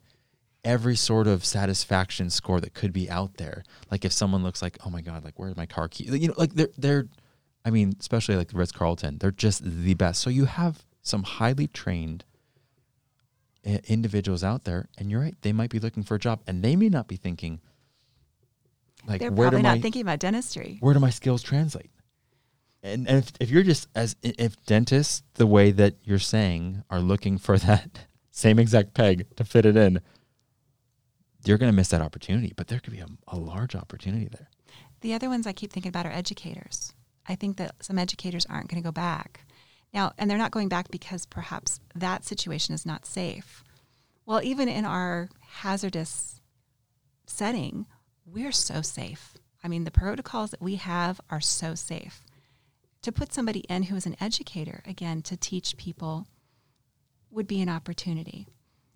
every 0.68 0.98
sort 0.98 1.28
of 1.28 1.46
satisfaction 1.46 2.30
score 2.30 2.60
that 2.60 2.74
could 2.74 2.92
be 2.92 3.10
out 3.10 3.38
there. 3.38 3.64
Like 3.90 4.04
if 4.04 4.12
someone 4.12 4.44
looks 4.44 4.62
like, 4.62 4.78
oh 4.86 4.90
my 4.90 5.00
god, 5.02 5.24
like 5.24 5.40
where's 5.40 5.56
my 5.56 5.66
car 5.66 5.88
key? 5.88 6.04
You 6.04 6.28
know, 6.28 6.34
like 6.38 6.54
they're 6.54 6.70
they're, 6.78 7.08
I 7.64 7.70
mean, 7.72 7.94
especially 8.00 8.36
like 8.36 8.50
the 8.50 8.58
Ritz 8.58 8.74
Carlton, 8.74 9.18
they're 9.20 9.32
just 9.32 9.64
the 9.64 9.94
best. 9.94 10.22
So 10.22 10.30
you 10.30 10.44
have 10.46 10.86
some 11.02 11.24
highly 11.24 11.68
trained 11.68 12.26
individuals 13.64 14.44
out 14.44 14.66
there, 14.66 14.90
and 14.98 15.10
you're 15.10 15.22
right, 15.22 15.36
they 15.42 15.54
might 15.54 15.70
be 15.70 15.80
looking 15.80 16.04
for 16.04 16.16
a 16.16 16.20
job, 16.20 16.42
and 16.46 16.64
they 16.64 16.76
may 16.76 16.90
not 16.90 17.08
be 17.08 17.16
thinking, 17.16 17.62
Like 19.08 19.22
They're 19.22 19.32
where 19.32 19.48
do 19.48 19.52
probably 19.52 19.64
my 19.64 19.76
not 19.76 19.82
thinking 19.82 20.02
about 20.02 20.20
dentistry. 20.20 20.78
where 20.82 20.94
do 20.94 21.00
my 21.00 21.10
skills 21.10 21.42
translate? 21.44 21.92
And, 22.84 23.08
and 23.08 23.18
if, 23.20 23.32
if 23.40 23.50
you're 23.50 23.64
just 23.64 23.88
as 23.96 24.16
if 24.22 24.62
dentists 24.66 25.24
the 25.36 25.48
way 25.48 25.72
that 25.72 25.96
you're 26.04 26.20
saying 26.20 26.84
are 26.90 27.00
looking 27.00 27.38
for 27.38 27.58
that 27.70 28.08
same 28.32 28.60
exact 28.60 28.94
peg 28.94 29.26
to 29.38 29.44
fit 29.46 29.66
it 29.66 29.76
in, 29.78 30.02
you're 31.48 31.58
going 31.58 31.72
to 31.72 31.76
miss 31.76 31.90
that 31.90 32.02
opportunity. 32.02 32.54
But 32.56 32.68
there 32.68 32.80
could 32.80 32.94
be 32.94 33.00
a, 33.00 33.08
a 33.28 33.38
large 33.38 33.76
opportunity 33.76 34.28
there. 34.28 34.50
The 35.02 35.14
other 35.14 35.30
ones 35.30 35.48
I 35.48 35.54
keep 35.54 35.72
thinking 35.72 35.90
about 35.90 36.06
are 36.06 36.12
educators. 36.12 36.94
I 37.28 37.36
think 37.36 37.58
that 37.58 37.76
some 37.82 38.00
educators 38.00 38.46
aren't 38.46 38.70
going 38.70 38.82
to 38.82 38.88
go 38.88 38.92
back. 38.92 39.46
Now, 39.94 40.14
and 40.18 40.30
they're 40.30 40.38
not 40.38 40.52
going 40.52 40.70
back 40.70 40.92
because 40.92 41.26
perhaps 41.26 41.80
that 41.96 42.26
situation 42.26 42.74
is 42.74 42.86
not 42.86 43.06
safe. 43.06 43.64
Well, 44.26 44.42
even 44.44 44.68
in 44.68 44.86
our 44.86 45.30
hazardous 45.62 46.42
setting, 47.26 47.86
we're 48.26 48.52
so 48.52 48.82
safe. 48.82 49.38
I 49.64 49.68
mean, 49.68 49.86
the 49.86 49.92
protocols 49.92 50.52
that 50.52 50.62
we 50.62 50.76
have 50.76 51.22
are 51.30 51.42
so 51.42 51.76
safe. 51.76 52.24
To 53.04 53.12
put 53.12 53.34
somebody 53.34 53.62
in 53.62 53.84
who 53.84 53.96
is 53.96 54.06
an 54.06 54.18
educator, 54.20 54.84
again, 54.86 55.22
to 55.24 55.38
teach 55.38 55.78
people 55.78 56.28
would 57.32 57.48
be 57.48 57.62
an 57.62 57.70
opportunity. 57.70 58.48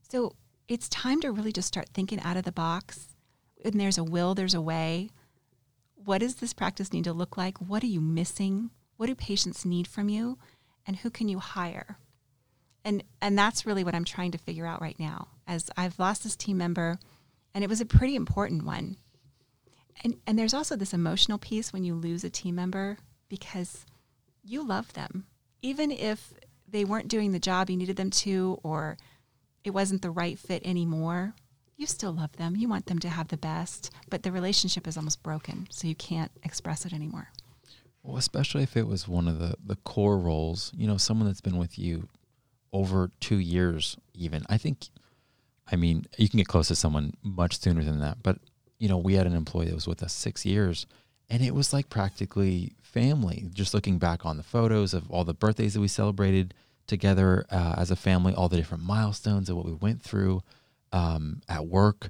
So 0.09 0.35
it's 0.67 0.89
time 0.89 1.21
to 1.21 1.31
really 1.31 1.51
just 1.51 1.67
start 1.67 1.89
thinking 1.93 2.19
out 2.21 2.37
of 2.37 2.43
the 2.43 2.51
box. 2.51 3.15
And 3.63 3.79
there's 3.79 3.97
a 3.97 4.03
will, 4.03 4.33
there's 4.33 4.53
a 4.53 4.61
way. 4.61 5.09
What 5.95 6.19
does 6.19 6.35
this 6.35 6.53
practice 6.53 6.93
need 6.93 7.03
to 7.03 7.13
look 7.13 7.37
like? 7.37 7.57
What 7.59 7.83
are 7.83 7.87
you 7.87 8.01
missing? 8.01 8.71
What 8.97 9.07
do 9.07 9.15
patients 9.15 9.65
need 9.65 9.87
from 9.87 10.09
you? 10.09 10.37
And 10.85 10.97
who 10.97 11.09
can 11.09 11.27
you 11.27 11.39
hire? 11.39 11.97
And 12.83 13.03
and 13.21 13.37
that's 13.37 13.65
really 13.65 13.83
what 13.83 13.93
I'm 13.93 14.05
trying 14.05 14.31
to 14.31 14.37
figure 14.37 14.65
out 14.65 14.81
right 14.81 14.99
now. 14.99 15.27
As 15.47 15.69
I've 15.77 15.99
lost 15.99 16.23
this 16.23 16.35
team 16.35 16.57
member 16.57 16.99
and 17.53 17.63
it 17.63 17.69
was 17.69 17.81
a 17.81 17.85
pretty 17.85 18.15
important 18.15 18.63
one. 18.63 18.97
And 20.03 20.17
and 20.25 20.39
there's 20.39 20.53
also 20.53 20.75
this 20.75 20.93
emotional 20.93 21.37
piece 21.37 21.71
when 21.71 21.83
you 21.83 21.93
lose 21.93 22.23
a 22.23 22.29
team 22.29 22.55
member 22.55 22.97
because 23.29 23.85
you 24.43 24.65
love 24.65 24.93
them. 24.93 25.25
Even 25.61 25.91
if 25.91 26.33
they 26.67 26.85
weren't 26.85 27.07
doing 27.07 27.31
the 27.31 27.39
job 27.39 27.69
you 27.69 27.77
needed 27.77 27.97
them 27.97 28.09
to 28.09 28.59
or 28.63 28.97
it 29.63 29.71
wasn't 29.71 30.01
the 30.01 30.11
right 30.11 30.37
fit 30.37 30.61
anymore, 30.65 31.33
you 31.77 31.87
still 31.87 32.13
love 32.13 32.31
them. 32.33 32.55
You 32.55 32.69
want 32.69 32.85
them 32.85 32.99
to 32.99 33.09
have 33.09 33.29
the 33.29 33.37
best, 33.37 33.89
but 34.09 34.21
the 34.21 34.31
relationship 34.31 34.87
is 34.87 34.97
almost 34.97 35.23
broken, 35.23 35.67
so 35.71 35.87
you 35.87 35.95
can't 35.95 36.31
express 36.43 36.85
it 36.85 36.93
anymore. 36.93 37.29
Well, 38.03 38.17
especially 38.17 38.63
if 38.63 38.77
it 38.77 38.87
was 38.87 39.07
one 39.07 39.27
of 39.27 39.39
the, 39.39 39.55
the 39.65 39.77
core 39.77 40.19
roles, 40.19 40.71
you 40.75 40.87
know, 40.87 40.97
someone 40.97 41.27
that's 41.27 41.41
been 41.41 41.57
with 41.57 41.79
you 41.79 42.07
over 42.71 43.11
two 43.19 43.37
years, 43.37 43.97
even. 44.13 44.43
I 44.49 44.57
think, 44.57 44.89
I 45.71 45.75
mean, 45.75 46.05
you 46.17 46.29
can 46.29 46.37
get 46.37 46.47
close 46.47 46.67
to 46.69 46.75
someone 46.75 47.13
much 47.23 47.59
sooner 47.59 47.83
than 47.83 47.99
that. 47.99 48.23
But, 48.23 48.37
you 48.77 48.87
know, 48.87 48.97
we 48.97 49.15
had 49.15 49.27
an 49.27 49.35
employee 49.35 49.67
that 49.67 49.75
was 49.75 49.87
with 49.87 50.03
us 50.03 50.13
six 50.13 50.45
years, 50.45 50.85
and 51.29 51.43
it 51.43 51.55
was 51.55 51.73
like 51.73 51.89
practically 51.89 52.73
family. 52.81 53.49
Just 53.53 53.73
looking 53.73 53.97
back 53.97 54.25
on 54.25 54.37
the 54.37 54.43
photos 54.43 54.93
of 54.93 55.09
all 55.09 55.23
the 55.23 55.33
birthdays 55.33 55.73
that 55.73 55.81
we 55.81 55.87
celebrated 55.87 56.53
together 56.91 57.45
uh, 57.49 57.75
as 57.77 57.89
a 57.89 57.95
family, 57.95 58.35
all 58.35 58.49
the 58.49 58.57
different 58.57 58.83
milestones 58.83 59.49
of 59.49 59.55
what 59.55 59.65
we 59.65 59.73
went 59.73 60.03
through 60.03 60.43
um, 60.91 61.41
at 61.47 61.65
work. 61.65 62.09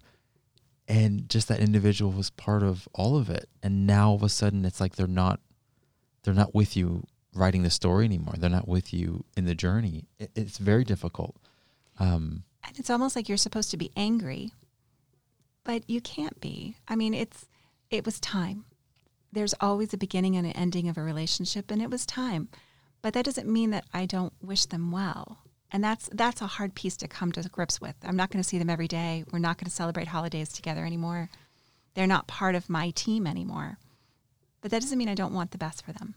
And 0.88 1.30
just 1.30 1.48
that 1.48 1.60
individual 1.60 2.12
was 2.12 2.32
part 2.32 2.64
of 2.64 2.90
all 2.94 3.16
of 3.16 3.30
it. 3.30 3.48
And 3.64 3.88
now 3.88 4.10
all 4.10 4.16
of 4.16 4.24
a 4.24 4.30
sudden, 4.30 4.66
it's 4.66 4.82
like 4.82 4.96
they're 4.96 5.08
not 5.08 5.40
they're 6.24 6.34
not 6.34 6.54
with 6.54 6.76
you 6.76 7.06
writing 7.34 7.64
the 7.64 7.70
story 7.70 8.06
anymore. 8.06 8.34
They're 8.38 8.50
not 8.50 8.68
with 8.68 8.92
you 8.92 9.24
in 9.38 9.46
the 9.46 9.56
journey. 9.56 10.08
It, 10.20 10.32
it's 10.36 10.58
very 10.58 10.84
difficult. 10.84 11.36
Um, 12.00 12.44
And 12.68 12.78
it's 12.78 12.90
almost 12.90 13.16
like 13.16 13.30
you're 13.30 13.38
supposed 13.38 13.72
to 13.72 13.78
be 13.78 13.92
angry, 13.96 14.52
but 15.64 15.90
you 15.90 16.02
can't 16.02 16.40
be. 16.42 16.76
I 16.88 16.96
mean, 16.96 17.14
it's 17.14 17.46
it 17.90 18.06
was 18.06 18.20
time. 18.20 18.66
There's 19.32 19.56
always 19.62 19.94
a 19.94 19.98
beginning 19.98 20.36
and 20.36 20.46
an 20.46 20.54
ending 20.54 20.90
of 20.90 20.98
a 20.98 21.04
relationship, 21.04 21.72
and 21.72 21.82
it 21.82 21.90
was 21.90 22.06
time. 22.06 22.50
But 23.02 23.14
that 23.14 23.26
doesn't 23.26 23.52
mean 23.52 23.72
that 23.72 23.86
I 23.94 24.06
don't 24.06 24.34
wish 24.42 24.66
them 24.66 24.92
well. 24.92 25.40
And 25.72 25.84
that's 25.84 26.10
that's 26.12 26.42
a 26.42 26.48
hard 26.48 26.76
piece 26.76 26.98
to 26.98 27.08
come 27.08 27.32
to 27.32 27.50
grips 27.50 27.80
with. 27.80 27.96
I'm 28.04 28.16
not 28.16 28.30
going 28.30 28.44
to 28.44 28.48
see 28.48 28.58
them 28.58 28.70
every 28.70 28.88
day. 28.88 29.24
We're 29.32 29.40
not 29.40 29.58
going 29.58 29.66
to 29.66 29.72
celebrate 29.72 30.10
holidays 30.10 30.50
together 30.50 30.86
anymore. 30.86 31.30
They're 31.94 32.08
not 32.08 32.28
part 32.28 32.56
of 32.56 32.70
my 32.70 32.90
team 32.92 33.26
anymore. 33.26 33.78
But 34.62 34.72
that 34.72 34.82
doesn't 34.82 34.98
mean 34.98 35.10
I 35.10 35.16
don't 35.16 35.34
want 35.34 35.52
the 35.52 35.58
best 35.58 35.84
for 35.84 35.94
them. 35.94 36.16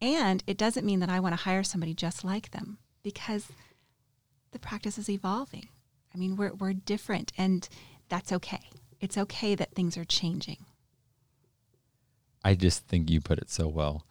And 0.00 0.42
it 0.46 0.56
doesn't 0.56 0.86
mean 0.86 1.00
that 1.00 1.10
I 1.10 1.20
want 1.20 1.36
to 1.36 1.44
hire 1.44 1.62
somebody 1.62 1.94
just 1.94 2.24
like 2.24 2.52
them 2.52 2.78
because 3.02 3.48
the 4.52 4.58
practice 4.58 4.96
is 4.96 5.10
evolving. 5.10 5.68
I 6.14 6.18
mean, 6.18 6.36
we're, 6.36 6.54
we're 6.54 6.72
different, 6.72 7.32
and 7.36 7.68
that's 8.08 8.32
okay. 8.32 8.70
It's 9.00 9.18
okay 9.18 9.54
that 9.54 9.74
things 9.74 9.96
are 9.96 10.04
changing. 10.04 10.64
I 12.42 12.54
just 12.54 12.86
think 12.86 13.10
you 13.10 13.20
put 13.20 13.38
it 13.38 13.50
so 13.50 13.68
well. 13.68 14.06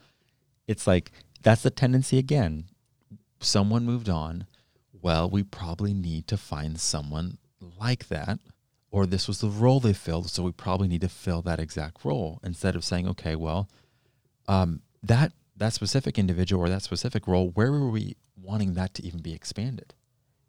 It's 0.67 0.85
like 0.85 1.11
that's 1.41 1.63
the 1.63 1.69
tendency 1.69 2.17
again. 2.17 2.65
Someone 3.39 3.85
moved 3.85 4.09
on. 4.09 4.45
Well, 5.01 5.29
we 5.29 5.43
probably 5.43 5.93
need 5.93 6.27
to 6.27 6.37
find 6.37 6.79
someone 6.79 7.37
like 7.79 8.09
that, 8.09 8.39
or 8.91 9.05
this 9.05 9.27
was 9.27 9.39
the 9.39 9.47
role 9.47 9.79
they 9.79 9.93
filled, 9.93 10.29
so 10.29 10.43
we 10.43 10.51
probably 10.51 10.87
need 10.87 11.01
to 11.01 11.09
fill 11.09 11.41
that 11.43 11.59
exact 11.59 12.03
role 12.03 12.39
instead 12.43 12.75
of 12.75 12.83
saying, 12.83 13.07
okay, 13.07 13.35
well, 13.35 13.69
um, 14.47 14.81
that 15.03 15.31
that 15.55 15.73
specific 15.73 16.17
individual 16.17 16.63
or 16.63 16.69
that 16.69 16.81
specific 16.81 17.27
role, 17.27 17.49
where 17.49 17.71
were 17.71 17.89
we 17.89 18.15
wanting 18.41 18.73
that 18.73 18.93
to 18.95 19.05
even 19.05 19.21
be 19.21 19.33
expanded? 19.33 19.93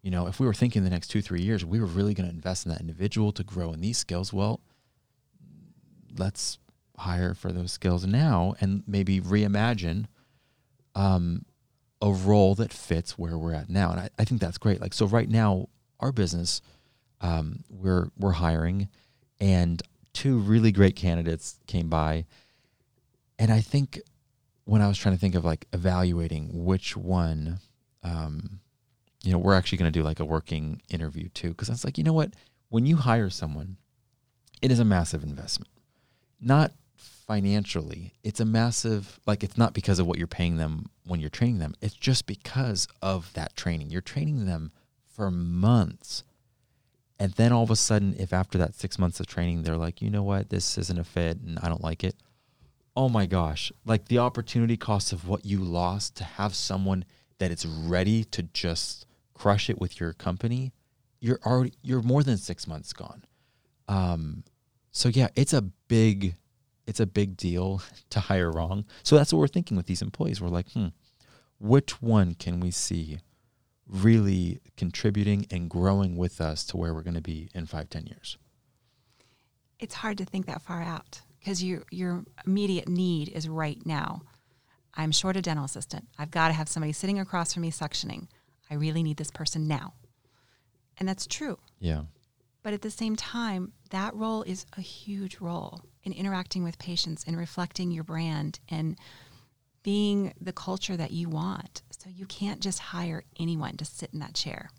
You 0.01 0.09
know, 0.09 0.25
if 0.25 0.39
we 0.39 0.45
were 0.45 0.53
thinking 0.53 0.83
the 0.83 0.89
next 0.89 1.09
two, 1.09 1.21
three 1.21 1.41
years, 1.41 1.65
we 1.65 1.79
were 1.79 1.85
really 1.85 2.13
going 2.13 2.27
to 2.27 2.33
invest 2.33 2.65
in 2.65 2.71
that 2.71 2.79
individual 2.81 3.31
to 3.33 3.43
grow 3.43 3.71
in 3.73 3.81
these 3.81 3.97
skills. 3.97 4.33
Well, 4.33 4.61
let's 6.17 6.59
hire 6.97 7.33
for 7.33 7.51
those 7.51 7.71
skills 7.71 8.05
now 8.05 8.55
and 8.59 8.83
maybe 8.87 9.19
reimagine 9.19 10.05
um, 10.95 11.45
a 12.01 12.11
role 12.11 12.55
that 12.55 12.73
fits 12.73 13.17
where 13.17 13.37
we're 13.37 13.53
at 13.53 13.69
now. 13.69 13.91
And 13.91 13.99
I, 13.99 14.09
I 14.17 14.25
think 14.25 14.41
that's 14.41 14.57
great. 14.57 14.81
Like, 14.81 14.93
so 14.93 15.05
right 15.05 15.29
now, 15.29 15.69
our 15.99 16.11
business, 16.11 16.61
um, 17.21 17.63
we're, 17.69 18.09
we're 18.17 18.31
hiring 18.31 18.89
and 19.39 19.81
two 20.13 20.39
really 20.39 20.71
great 20.71 20.95
candidates 20.95 21.59
came 21.67 21.89
by. 21.89 22.25
And 23.37 23.51
I 23.51 23.61
think 23.61 23.99
when 24.65 24.81
I 24.81 24.87
was 24.87 24.97
trying 24.97 25.15
to 25.15 25.21
think 25.21 25.35
of 25.35 25.45
like 25.45 25.67
evaluating 25.73 26.49
which 26.65 26.97
one, 26.97 27.59
um, 28.03 28.59
you 29.23 29.31
know, 29.31 29.37
we're 29.37 29.53
actually 29.53 29.77
going 29.77 29.91
to 29.91 29.99
do 29.99 30.03
like 30.03 30.19
a 30.19 30.25
working 30.25 30.81
interview 30.89 31.29
too. 31.29 31.53
Cause 31.53 31.69
I 31.69 31.73
was 31.73 31.85
like, 31.85 31.97
you 31.97 32.03
know 32.03 32.13
what? 32.13 32.33
When 32.69 32.85
you 32.85 32.97
hire 32.97 33.29
someone, 33.29 33.77
it 34.61 34.71
is 34.71 34.79
a 34.79 34.85
massive 34.85 35.23
investment. 35.23 35.71
Not 36.39 36.71
financially, 37.27 38.13
it's 38.23 38.39
a 38.39 38.45
massive, 38.45 39.19
like, 39.25 39.43
it's 39.43 39.57
not 39.57 39.73
because 39.73 39.99
of 39.99 40.07
what 40.07 40.17
you're 40.17 40.27
paying 40.27 40.57
them 40.57 40.89
when 41.05 41.19
you're 41.19 41.29
training 41.29 41.59
them. 41.59 41.75
It's 41.81 41.93
just 41.93 42.25
because 42.25 42.87
of 43.01 43.31
that 43.33 43.55
training. 43.55 43.89
You're 43.89 44.01
training 44.01 44.45
them 44.45 44.71
for 45.07 45.31
months. 45.31 46.23
And 47.19 47.33
then 47.33 47.51
all 47.51 47.63
of 47.63 47.69
a 47.69 47.75
sudden, 47.75 48.15
if 48.17 48.33
after 48.33 48.57
that 48.57 48.75
six 48.75 48.97
months 48.97 49.19
of 49.19 49.27
training, 49.27 49.63
they're 49.63 49.77
like, 49.77 50.01
you 50.01 50.09
know 50.09 50.23
what, 50.23 50.49
this 50.49 50.77
isn't 50.77 50.99
a 50.99 51.03
fit 51.03 51.37
and 51.39 51.59
I 51.59 51.69
don't 51.69 51.83
like 51.83 52.03
it. 52.03 52.15
Oh 52.95 53.09
my 53.09 53.25
gosh. 53.25 53.71
Like 53.85 54.07
the 54.07 54.17
opportunity 54.17 54.75
cost 54.75 55.13
of 55.13 55.27
what 55.27 55.45
you 55.45 55.59
lost 55.59 56.15
to 56.17 56.23
have 56.23 56.55
someone 56.55 57.05
that 57.37 57.51
it's 57.51 57.65
ready 57.65 58.23
to 58.25 58.43
just 58.43 59.05
crush 59.33 59.69
it 59.69 59.79
with 59.79 59.99
your 59.99 60.13
company, 60.13 60.73
you're 61.19 61.39
already, 61.45 61.73
you're 61.81 62.01
more 62.01 62.23
than 62.23 62.37
six 62.37 62.67
months 62.67 62.91
gone. 62.93 63.23
Um, 63.87 64.43
so 64.91 65.09
yeah, 65.09 65.27
it's 65.35 65.53
a 65.53 65.61
big, 65.61 66.35
it's 66.91 66.99
a 66.99 67.05
big 67.05 67.37
deal 67.37 67.81
to 68.09 68.19
hire 68.19 68.51
wrong. 68.51 68.83
So 69.01 69.15
that's 69.15 69.31
what 69.31 69.39
we're 69.39 69.47
thinking 69.47 69.77
with 69.77 69.85
these 69.85 70.01
employees. 70.01 70.41
We're 70.41 70.49
like, 70.49 70.69
hmm, 70.73 70.87
which 71.57 72.01
one 72.01 72.33
can 72.33 72.59
we 72.59 72.69
see 72.69 73.19
really 73.87 74.59
contributing 74.75 75.47
and 75.49 75.69
growing 75.69 76.17
with 76.17 76.41
us 76.41 76.65
to 76.65 76.75
where 76.75 76.93
we're 76.93 77.03
going 77.03 77.13
to 77.13 77.21
be 77.21 77.49
in 77.55 77.65
five, 77.65 77.89
ten 77.89 78.07
years? 78.07 78.37
It's 79.79 79.95
hard 79.95 80.17
to 80.17 80.25
think 80.25 80.47
that 80.47 80.61
far 80.61 80.81
out 80.81 81.21
because 81.39 81.63
your 81.63 81.83
your 81.91 82.25
immediate 82.45 82.89
need 82.89 83.29
is 83.29 83.47
right 83.47 83.79
now. 83.85 84.23
I'm 84.93 85.13
short 85.13 85.37
a 85.37 85.41
dental 85.41 85.63
assistant. 85.63 86.09
I've 86.19 86.29
got 86.29 86.49
to 86.49 86.53
have 86.53 86.67
somebody 86.67 86.91
sitting 86.91 87.19
across 87.19 87.53
from 87.53 87.61
me 87.61 87.71
suctioning. 87.71 88.27
I 88.69 88.73
really 88.73 89.01
need 89.01 89.15
this 89.15 89.31
person 89.31 89.65
now. 89.65 89.93
And 90.97 91.07
that's 91.07 91.25
true. 91.25 91.57
Yeah. 91.79 92.01
But 92.63 92.73
at 92.73 92.81
the 92.81 92.91
same 92.91 93.15
time, 93.15 93.71
that 93.91 94.13
role 94.13 94.43
is 94.43 94.65
a 94.77 94.81
huge 94.81 95.37
role 95.39 95.79
in 96.03 96.13
interacting 96.13 96.63
with 96.63 96.79
patients 96.79 97.23
and 97.27 97.37
reflecting 97.37 97.91
your 97.91 98.03
brand 98.03 98.59
and 98.69 98.97
being 99.83 100.33
the 100.39 100.53
culture 100.53 100.97
that 100.97 101.11
you 101.11 101.29
want. 101.29 101.81
So 101.91 102.09
you 102.09 102.25
can't 102.25 102.61
just 102.61 102.79
hire 102.79 103.23
anyone 103.39 103.77
to 103.77 103.85
sit 103.85 104.11
in 104.13 104.19
that 104.19 104.33
chair. 104.33 104.69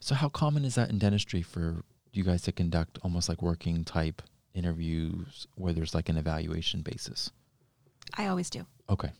So 0.00 0.14
how 0.14 0.28
common 0.28 0.64
is 0.64 0.76
that 0.76 0.90
in 0.90 0.98
dentistry 0.98 1.42
for 1.42 1.84
you 2.12 2.24
guys 2.24 2.42
to 2.42 2.52
conduct 2.52 2.98
almost 3.02 3.28
like 3.28 3.42
working 3.42 3.84
type 3.84 4.22
interviews 4.54 5.46
where 5.54 5.72
there's 5.72 5.94
like 5.94 6.08
an 6.08 6.16
evaluation 6.16 6.82
basis? 6.82 7.30
I 8.16 8.26
always 8.26 8.50
do. 8.50 8.66
Okay. 8.88 9.10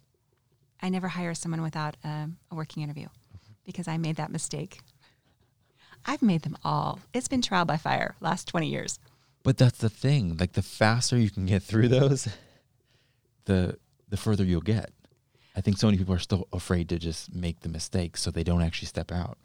I 0.83 0.89
never 0.89 1.09
hire 1.09 1.35
someone 1.35 1.63
without 1.63 1.97
um, 2.03 2.39
a 2.51 2.55
working 2.55 2.83
interview 2.83 3.09
because 3.65 3.87
I 3.87 3.99
made 3.99 4.17
that 4.17 4.33
mistake. 4.33 4.81
I've 6.05 6.23
made 6.23 6.43
them 6.43 6.57
all. 6.65 7.01
It's 7.13 7.29
been 7.29 7.43
trial 7.43 7.67
by 7.67 7.77
fire 7.77 8.17
last 8.21 8.49
20 8.49 8.69
years. 8.69 8.99
But 9.43 9.57
that's 9.57 9.79
the 9.79 9.89
thing. 9.89 10.37
Like 10.37 10.53
the 10.53 10.63
faster 10.63 11.17
you 11.17 11.31
can 11.31 11.47
get 11.47 11.63
through 11.63 11.89
those, 11.89 12.29
the 13.45 13.79
the 14.09 14.17
further 14.17 14.45
you'll 14.45 14.61
get. 14.61 14.91
I 15.57 15.61
think 15.61 15.79
so 15.79 15.87
many 15.87 15.99
people 15.99 16.15
are 16.15 16.19
still 16.19 16.49
afraid 16.53 16.89
to 16.91 16.99
just 16.99 17.35
make 17.35 17.61
the 17.61 17.69
mistake 17.69 18.17
so 18.17 18.31
they 18.31 18.45
don't 18.45 18.63
actually 18.63 18.87
step 18.87 19.11
out. 19.11 19.39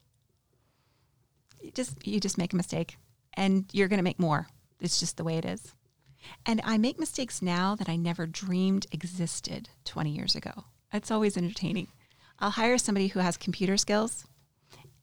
You 1.62 1.72
just 1.72 2.06
you 2.06 2.20
just 2.20 2.38
make 2.38 2.54
a 2.54 2.56
mistake 2.56 2.98
and 3.34 3.66
you're 3.72 3.88
going 3.88 4.00
to 4.00 4.04
make 4.04 4.20
more. 4.20 4.48
It's 4.80 5.00
just 5.00 5.18
the 5.18 5.24
way 5.24 5.38
it 5.38 5.46
is. 5.46 5.74
And 6.46 6.62
I 6.64 6.78
make 6.78 7.00
mistakes 7.00 7.42
now 7.42 7.76
that 7.76 7.90
I 7.90 7.96
never 7.96 8.26
dreamed 8.26 8.88
existed 8.92 9.70
20 9.86 10.10
years 10.10 10.36
ago. 10.36 10.66
It's 10.92 11.12
always 11.12 11.38
entertaining. 11.38 11.88
I'll 12.40 12.52
hire 12.52 12.78
somebody 12.78 13.08
who 13.08 13.20
has 13.20 13.38
computer 13.38 13.78
skills. 13.78 14.26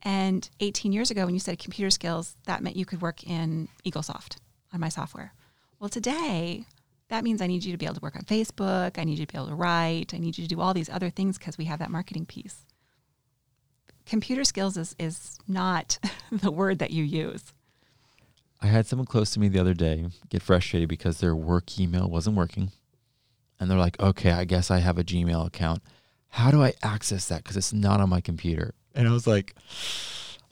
And 0.02 0.48
18 0.58 0.92
years 0.92 1.12
ago, 1.12 1.24
when 1.24 1.34
you 1.34 1.40
said 1.40 1.60
computer 1.60 1.90
skills, 1.90 2.36
that 2.46 2.62
meant 2.62 2.76
you 2.76 2.84
could 2.84 3.00
work 3.00 3.22
in 3.22 3.68
Eaglesoft 3.86 4.38
on 4.72 4.80
my 4.80 4.88
software. 4.88 5.32
Well, 5.78 5.88
today, 5.88 6.66
that 7.08 7.24
means 7.24 7.42
I 7.42 7.46
need 7.46 7.64
you 7.64 7.72
to 7.72 7.78
be 7.78 7.86
able 7.86 7.96
to 7.96 8.00
work 8.00 8.16
on 8.16 8.22
Facebook. 8.22 8.98
I 8.98 9.04
need 9.04 9.18
you 9.18 9.26
to 9.26 9.32
be 9.32 9.38
able 9.38 9.48
to 9.48 9.54
write. 9.54 10.14
I 10.14 10.18
need 10.18 10.38
you 10.38 10.44
to 10.44 10.54
do 10.54 10.60
all 10.60 10.72
these 10.72 10.88
other 10.88 11.10
things 11.10 11.38
because 11.38 11.58
we 11.58 11.66
have 11.66 11.78
that 11.80 11.90
marketing 11.90 12.26
piece. 12.26 12.64
Computer 14.06 14.44
skills 14.44 14.76
is, 14.76 14.96
is 14.98 15.38
not 15.46 15.98
the 16.32 16.50
word 16.50 16.78
that 16.78 16.90
you 16.90 17.04
use. 17.04 17.52
I 18.60 18.66
had 18.66 18.86
someone 18.86 19.06
close 19.06 19.30
to 19.32 19.40
me 19.40 19.48
the 19.48 19.58
other 19.58 19.74
day 19.74 20.06
get 20.28 20.40
frustrated 20.40 20.88
because 20.88 21.18
their 21.18 21.34
work 21.34 21.78
email 21.78 22.08
wasn't 22.08 22.36
working. 22.36 22.70
And 23.58 23.70
they're 23.70 23.78
like, 23.78 24.00
okay, 24.00 24.30
I 24.32 24.44
guess 24.44 24.70
I 24.70 24.78
have 24.78 24.98
a 24.98 25.04
Gmail 25.04 25.46
account. 25.46 25.82
How 26.28 26.50
do 26.50 26.62
I 26.62 26.72
access 26.82 27.28
that? 27.28 27.42
Because 27.42 27.56
it's 27.56 27.72
not 27.72 28.00
on 28.00 28.08
my 28.08 28.20
computer. 28.20 28.74
And 28.94 29.08
I 29.08 29.12
was 29.12 29.26
like, 29.26 29.54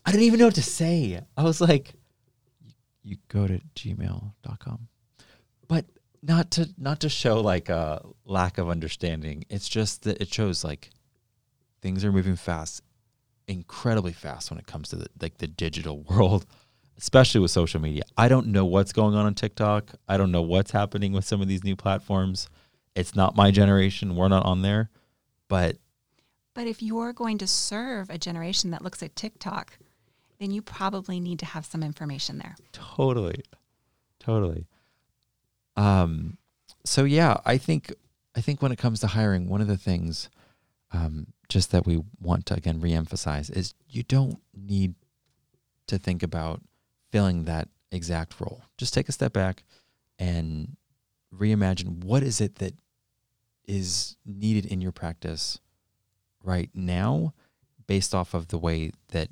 I 0.05 0.11
didn't 0.11 0.27
even 0.27 0.41
know 0.41 0.47
what 0.47 0.55
to 0.57 0.63
say. 0.63 1.21
I 1.37 1.43
was 1.43 1.61
like, 1.61 1.95
you 3.03 3.17
go 3.29 3.47
to 3.47 3.61
gmail.com. 3.75 4.89
But 5.69 5.87
not 6.23 6.51
to 6.53 6.69
not 6.77 7.01
to 7.01 7.09
show 7.09 7.41
like 7.41 7.69
a 7.69 8.05
lack 8.25 8.59
of 8.59 8.69
understanding. 8.69 9.45
It's 9.49 9.69
just 9.69 10.03
that 10.03 10.21
it 10.21 10.33
shows 10.33 10.65
like 10.65 10.91
things 11.81 12.05
are 12.05 12.13
moving 12.13 12.37
fast, 12.37 12.83
incredibly 13.49 14.13
fast 14.13 14.51
when 14.51 14.59
it 14.59 14.67
comes 14.67 14.89
to 14.91 14.97
the, 14.97 15.07
like 15.21 15.39
the 15.39 15.47
digital 15.47 16.01
world, 16.11 16.47
especially 16.99 17.41
with 17.41 17.51
social 17.51 17.81
media. 17.81 18.03
I 18.17 18.29
don't 18.29 18.49
know 18.49 18.65
what's 18.65 18.93
going 18.93 19.15
on 19.15 19.27
on 19.27 19.35
TikTok. 19.35 19.93
I 20.09 20.17
don't 20.17 20.33
know 20.33 20.43
what's 20.43 20.73
happening 20.73 21.13
with 21.13 21.25
some 21.25 21.41
of 21.41 21.49
these 21.49 21.65
new 21.65 21.77
platforms. 21.77 22.49
It's 22.95 23.15
not 23.15 23.37
my 23.37 23.51
generation. 23.51 24.17
We're 24.17 24.29
not 24.29 24.45
on 24.45 24.63
there, 24.63 24.91
but 25.49 25.79
But 26.55 26.67
if 26.67 26.83
you're 26.83 27.13
going 27.13 27.39
to 27.39 27.47
serve 27.47 28.11
a 28.11 28.19
generation 28.19 28.73
that 28.73 28.83
looks 28.83 29.03
at 29.03 29.17
TikTok, 29.17 29.79
then 30.41 30.51
you 30.51 30.63
probably 30.63 31.21
need 31.21 31.39
to 31.39 31.47
have 31.47 31.65
some 31.65 31.83
information 31.83 32.39
there. 32.39 32.57
Totally. 32.73 33.43
Totally. 34.19 34.67
Um 35.77 36.39
so 36.85 37.05
yeah, 37.05 37.37
I 37.45 37.59
think 37.59 37.95
I 38.35 38.41
think 38.41 38.63
when 38.63 38.73
it 38.73 38.79
comes 38.79 39.01
to 39.01 39.07
hiring, 39.07 39.49
one 39.49 39.61
of 39.61 39.69
the 39.69 39.77
things 39.77 40.31
um 40.93 41.29
just 41.49 41.71
that 41.73 41.87
we 41.87 42.03
want 42.21 42.47
to 42.47 42.55
again 42.55 42.81
reemphasize 42.81 43.55
is 43.55 43.75
you 43.89 44.03
don't 44.03 44.41
need 44.55 44.95
to 45.87 45.99
think 45.99 46.23
about 46.23 46.61
filling 47.13 47.45
that 47.45 47.69
exact 47.93 48.41
role. 48.41 48.63
Just 48.79 48.95
take 48.95 49.09
a 49.09 49.13
step 49.13 49.33
back 49.33 49.63
and 50.19 50.77
reimagine 51.35 52.05
what 52.05 52.23
is 52.23 52.41
it 52.41 52.57
that 52.57 52.75
is 53.67 54.17
needed 54.25 54.67
in 54.67 54.81
your 54.81 54.93
practice 54.93 55.61
right 56.43 56.71
now 56.75 57.33
based 57.87 58.15
off 58.15 58.35
of 58.35 58.49
the 58.49 58.59
way 58.59 58.93
that 59.09 59.29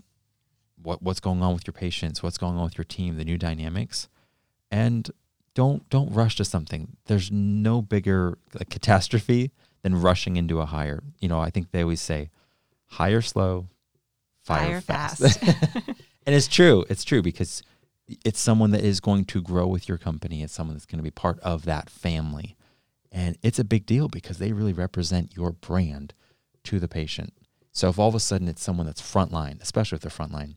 what 0.83 1.03
what's 1.03 1.21
going 1.21 1.43
on 1.43 1.55
with 1.55 1.67
your 1.67 1.73
patients, 1.73 2.23
what's 2.23 2.39
going 2.39 2.57
on 2.57 2.65
with 2.65 2.79
your 2.79 2.85
team, 2.85 3.17
the 3.17 3.25
new 3.25 3.39
dynamics, 3.39 4.09
and 4.71 5.11
don't 5.55 5.89
don't 5.91 6.13
rush 6.13 6.37
to 6.37 6.45
something. 6.45 6.97
There's 7.07 7.31
no 7.31 7.83
bigger 7.83 8.39
like, 8.55 8.71
catastrophe 8.71 9.51
than 9.83 10.01
rushing 10.01 10.37
into 10.37 10.61
a 10.61 10.67
hire. 10.67 11.03
You 11.21 11.29
know, 11.29 11.41
I 11.41 11.51
think 11.51 11.71
they 11.71 11.83
always 11.83 12.01
say, 12.01 12.31
hire 12.87 13.23
slow, 13.23 13.69
fire, 14.43 14.67
Fire 14.67 14.81
fast. 14.81 15.41
fast. 15.41 15.43
and 16.27 16.35
it's 16.35 16.49
true. 16.49 16.85
It's 16.89 17.05
true 17.05 17.23
because 17.23 17.63
it's 18.25 18.41
someone 18.41 18.71
that 18.71 18.83
is 18.83 19.01
going 19.01 19.25
to 19.27 19.43
grow 19.43 19.67
with 19.67 19.89
your 19.89 19.99
company. 19.99 20.43
It's 20.43 20.53
someone 20.53 20.77
that's 20.77 20.87
going 20.87 20.99
to 20.99 21.03
be 21.05 21.11
part 21.11 21.39
of 21.41 21.65
that 21.67 21.91
family. 21.91 22.57
And 23.11 23.37
it's 23.43 23.59
a 23.59 23.65
big 23.65 23.87
deal 23.87 24.09
because 24.09 24.39
they 24.39 24.53
really 24.53 24.73
represent 24.73 25.35
your 25.37 25.53
brand 25.53 26.15
to 26.65 26.79
the 26.79 26.89
patient. 26.89 27.33
So 27.73 27.89
if 27.89 27.99
all 27.99 28.09
of 28.09 28.15
a 28.15 28.21
sudden 28.21 28.49
it's 28.49 28.63
someone 28.63 28.87
that's 28.87 29.01
frontline, 29.01 29.61
especially 29.63 29.97
if 29.97 30.03
they're 30.03 30.11
frontline, 30.11 30.55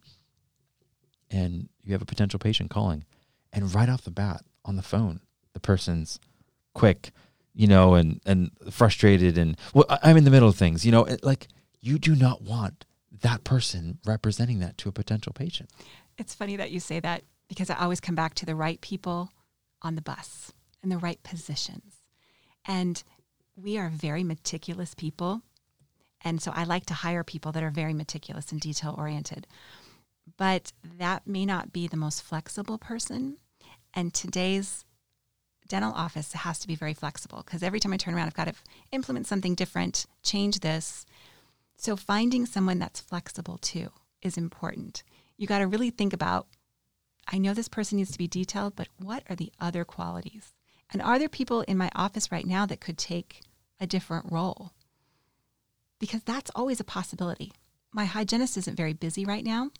and 1.31 1.69
you 1.83 1.93
have 1.93 2.01
a 2.01 2.05
potential 2.05 2.39
patient 2.39 2.69
calling, 2.69 3.05
and 3.51 3.73
right 3.73 3.89
off 3.89 4.03
the 4.03 4.11
bat 4.11 4.43
on 4.65 4.75
the 4.75 4.81
phone, 4.81 5.21
the 5.53 5.59
person's 5.59 6.19
quick, 6.73 7.11
you 7.53 7.67
know, 7.67 7.95
and 7.95 8.21
and 8.25 8.51
frustrated, 8.69 9.37
and 9.37 9.57
well, 9.73 9.85
I'm 9.89 10.17
in 10.17 10.23
the 10.23 10.31
middle 10.31 10.49
of 10.49 10.55
things, 10.55 10.85
you 10.85 10.91
know, 10.91 11.07
like 11.23 11.47
you 11.79 11.97
do 11.97 12.15
not 12.15 12.41
want 12.41 12.85
that 13.21 13.43
person 13.43 13.97
representing 14.05 14.59
that 14.59 14.77
to 14.79 14.89
a 14.89 14.91
potential 14.91 15.33
patient. 15.33 15.69
It's 16.17 16.35
funny 16.35 16.55
that 16.57 16.71
you 16.71 16.79
say 16.79 16.99
that 16.99 17.23
because 17.47 17.69
I 17.69 17.75
always 17.75 17.99
come 17.99 18.15
back 18.15 18.35
to 18.35 18.45
the 18.45 18.55
right 18.55 18.79
people 18.81 19.31
on 19.81 19.95
the 19.95 20.01
bus 20.01 20.53
in 20.83 20.89
the 20.89 20.97
right 20.97 21.21
positions. 21.23 21.95
And 22.65 23.03
we 23.55 23.77
are 23.77 23.89
very 23.89 24.23
meticulous 24.23 24.93
people. 24.95 25.41
And 26.23 26.41
so 26.41 26.51
I 26.53 26.63
like 26.63 26.85
to 26.87 26.93
hire 26.93 27.23
people 27.23 27.51
that 27.51 27.63
are 27.63 27.71
very 27.71 27.93
meticulous 27.93 28.51
and 28.51 28.61
detail 28.61 28.95
oriented. 28.97 29.47
But 30.37 30.71
that 30.97 31.27
may 31.27 31.45
not 31.45 31.73
be 31.73 31.87
the 31.87 31.97
most 31.97 32.21
flexible 32.21 32.77
person. 32.77 33.37
And 33.93 34.13
today's 34.13 34.85
dental 35.67 35.93
office 35.93 36.33
has 36.33 36.59
to 36.59 36.67
be 36.67 36.75
very 36.75 36.93
flexible 36.93 37.43
because 37.45 37.63
every 37.63 37.79
time 37.79 37.93
I 37.93 37.97
turn 37.97 38.13
around, 38.13 38.27
I've 38.27 38.33
got 38.33 38.47
to 38.47 38.53
implement 38.91 39.27
something 39.27 39.55
different, 39.55 40.05
change 40.23 40.59
this. 40.59 41.05
So 41.75 41.95
finding 41.95 42.45
someone 42.45 42.79
that's 42.79 42.99
flexible 42.99 43.57
too 43.57 43.89
is 44.21 44.37
important. 44.37 45.03
You 45.37 45.47
got 45.47 45.59
to 45.59 45.67
really 45.67 45.89
think 45.89 46.13
about 46.13 46.47
I 47.27 47.37
know 47.37 47.53
this 47.53 47.69
person 47.69 47.97
needs 47.97 48.11
to 48.11 48.17
be 48.17 48.27
detailed, 48.27 48.75
but 48.75 48.89
what 48.97 49.23
are 49.29 49.35
the 49.35 49.51
other 49.59 49.85
qualities? 49.85 50.53
And 50.91 51.01
are 51.01 51.17
there 51.17 51.29
people 51.29 51.61
in 51.61 51.77
my 51.77 51.89
office 51.95 52.31
right 52.31 52.45
now 52.45 52.65
that 52.65 52.81
could 52.81 52.97
take 52.97 53.41
a 53.79 53.87
different 53.87 54.31
role? 54.31 54.71
Because 55.99 56.23
that's 56.23 56.51
always 56.55 56.79
a 56.79 56.85
possibility. 56.85 57.53
My 57.93 58.05
hygienist 58.05 58.57
isn't 58.57 58.75
very 58.75 58.93
busy 58.93 59.23
right 59.23 59.45
now. 59.45 59.71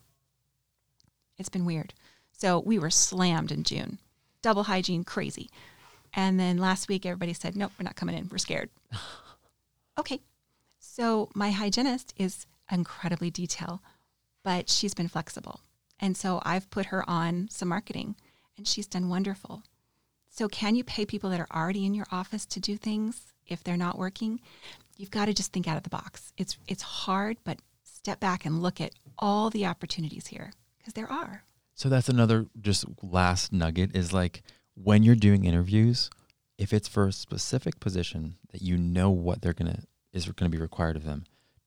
It's 1.41 1.49
been 1.49 1.65
weird. 1.65 1.95
So 2.31 2.59
we 2.59 2.77
were 2.77 2.91
slammed 2.91 3.51
in 3.51 3.63
June. 3.63 3.97
Double 4.43 4.63
hygiene, 4.63 5.03
crazy. 5.03 5.49
And 6.13 6.39
then 6.39 6.57
last 6.57 6.87
week, 6.87 7.03
everybody 7.03 7.33
said, 7.33 7.55
nope, 7.55 7.71
we're 7.79 7.83
not 7.83 7.95
coming 7.95 8.15
in. 8.15 8.29
We're 8.31 8.37
scared. 8.37 8.69
okay. 9.99 10.19
So 10.77 11.29
my 11.33 11.49
hygienist 11.49 12.13
is 12.15 12.45
incredibly 12.71 13.31
detailed, 13.31 13.79
but 14.43 14.69
she's 14.69 14.93
been 14.93 15.07
flexible. 15.07 15.61
And 15.99 16.15
so 16.15 16.41
I've 16.45 16.69
put 16.69 16.87
her 16.87 17.07
on 17.09 17.47
some 17.49 17.69
marketing 17.69 18.15
and 18.55 18.67
she's 18.67 18.87
done 18.87 19.09
wonderful. 19.09 19.63
So 20.29 20.47
can 20.47 20.75
you 20.75 20.83
pay 20.83 21.05
people 21.07 21.31
that 21.31 21.39
are 21.39 21.47
already 21.51 21.87
in 21.87 21.95
your 21.95 22.07
office 22.11 22.45
to 22.45 22.59
do 22.59 22.77
things 22.77 23.33
if 23.47 23.63
they're 23.63 23.77
not 23.77 23.97
working? 23.97 24.41
You've 24.95 25.11
got 25.11 25.25
to 25.25 25.33
just 25.33 25.53
think 25.53 25.67
out 25.67 25.77
of 25.77 25.83
the 25.83 25.89
box. 25.89 26.33
It's 26.37 26.57
it's 26.67 26.83
hard, 26.83 27.37
but 27.43 27.57
step 27.83 28.19
back 28.19 28.45
and 28.45 28.61
look 28.61 28.79
at 28.79 28.93
all 29.17 29.49
the 29.49 29.65
opportunities 29.65 30.27
here 30.27 30.51
because 30.81 30.93
there 30.93 31.11
are. 31.11 31.43
So 31.75 31.89
that's 31.89 32.09
another 32.09 32.47
just 32.59 32.85
last 33.01 33.53
nugget 33.53 33.95
is 33.95 34.13
like 34.13 34.41
when 34.75 35.03
you're 35.03 35.15
doing 35.15 35.45
interviews, 35.45 36.09
if 36.57 36.73
it's 36.73 36.87
for 36.87 37.07
a 37.07 37.11
specific 37.11 37.79
position 37.79 38.35
that 38.51 38.61
you 38.61 38.77
know 38.77 39.09
what 39.09 39.41
they're 39.41 39.53
gonna 39.53 39.83
is 40.13 40.27
gonna 40.27 40.49
be 40.49 40.57
required 40.57 40.95
of 40.95 41.05
them, 41.05 41.23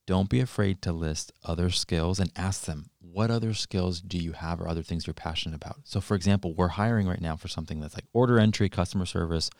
don't 0.06 0.28
be 0.28 0.40
afraid 0.40 0.82
to 0.82 0.92
list 0.92 1.32
other 1.44 1.70
skills 1.70 2.20
and 2.20 2.30
ask 2.36 2.64
them 2.64 2.90
what 3.00 3.30
other 3.30 3.54
skills 3.54 4.00
do 4.00 4.18
you 4.18 4.32
have 4.32 4.60
or 4.60 4.68
other 4.68 4.82
things 4.82 5.06
you're 5.06 5.14
passionate 5.14 5.56
about. 5.56 5.80
So 5.84 6.00
for 6.00 6.14
example, 6.14 6.54
we're 6.54 6.68
hiring 6.68 7.08
right 7.08 7.20
now 7.20 7.36
for 7.36 7.48
something 7.48 7.80
that's 7.80 7.94
like 7.94 8.04
order 8.12 8.38
entry, 8.38 8.68
customer 8.68 9.06
service, 9.06 9.50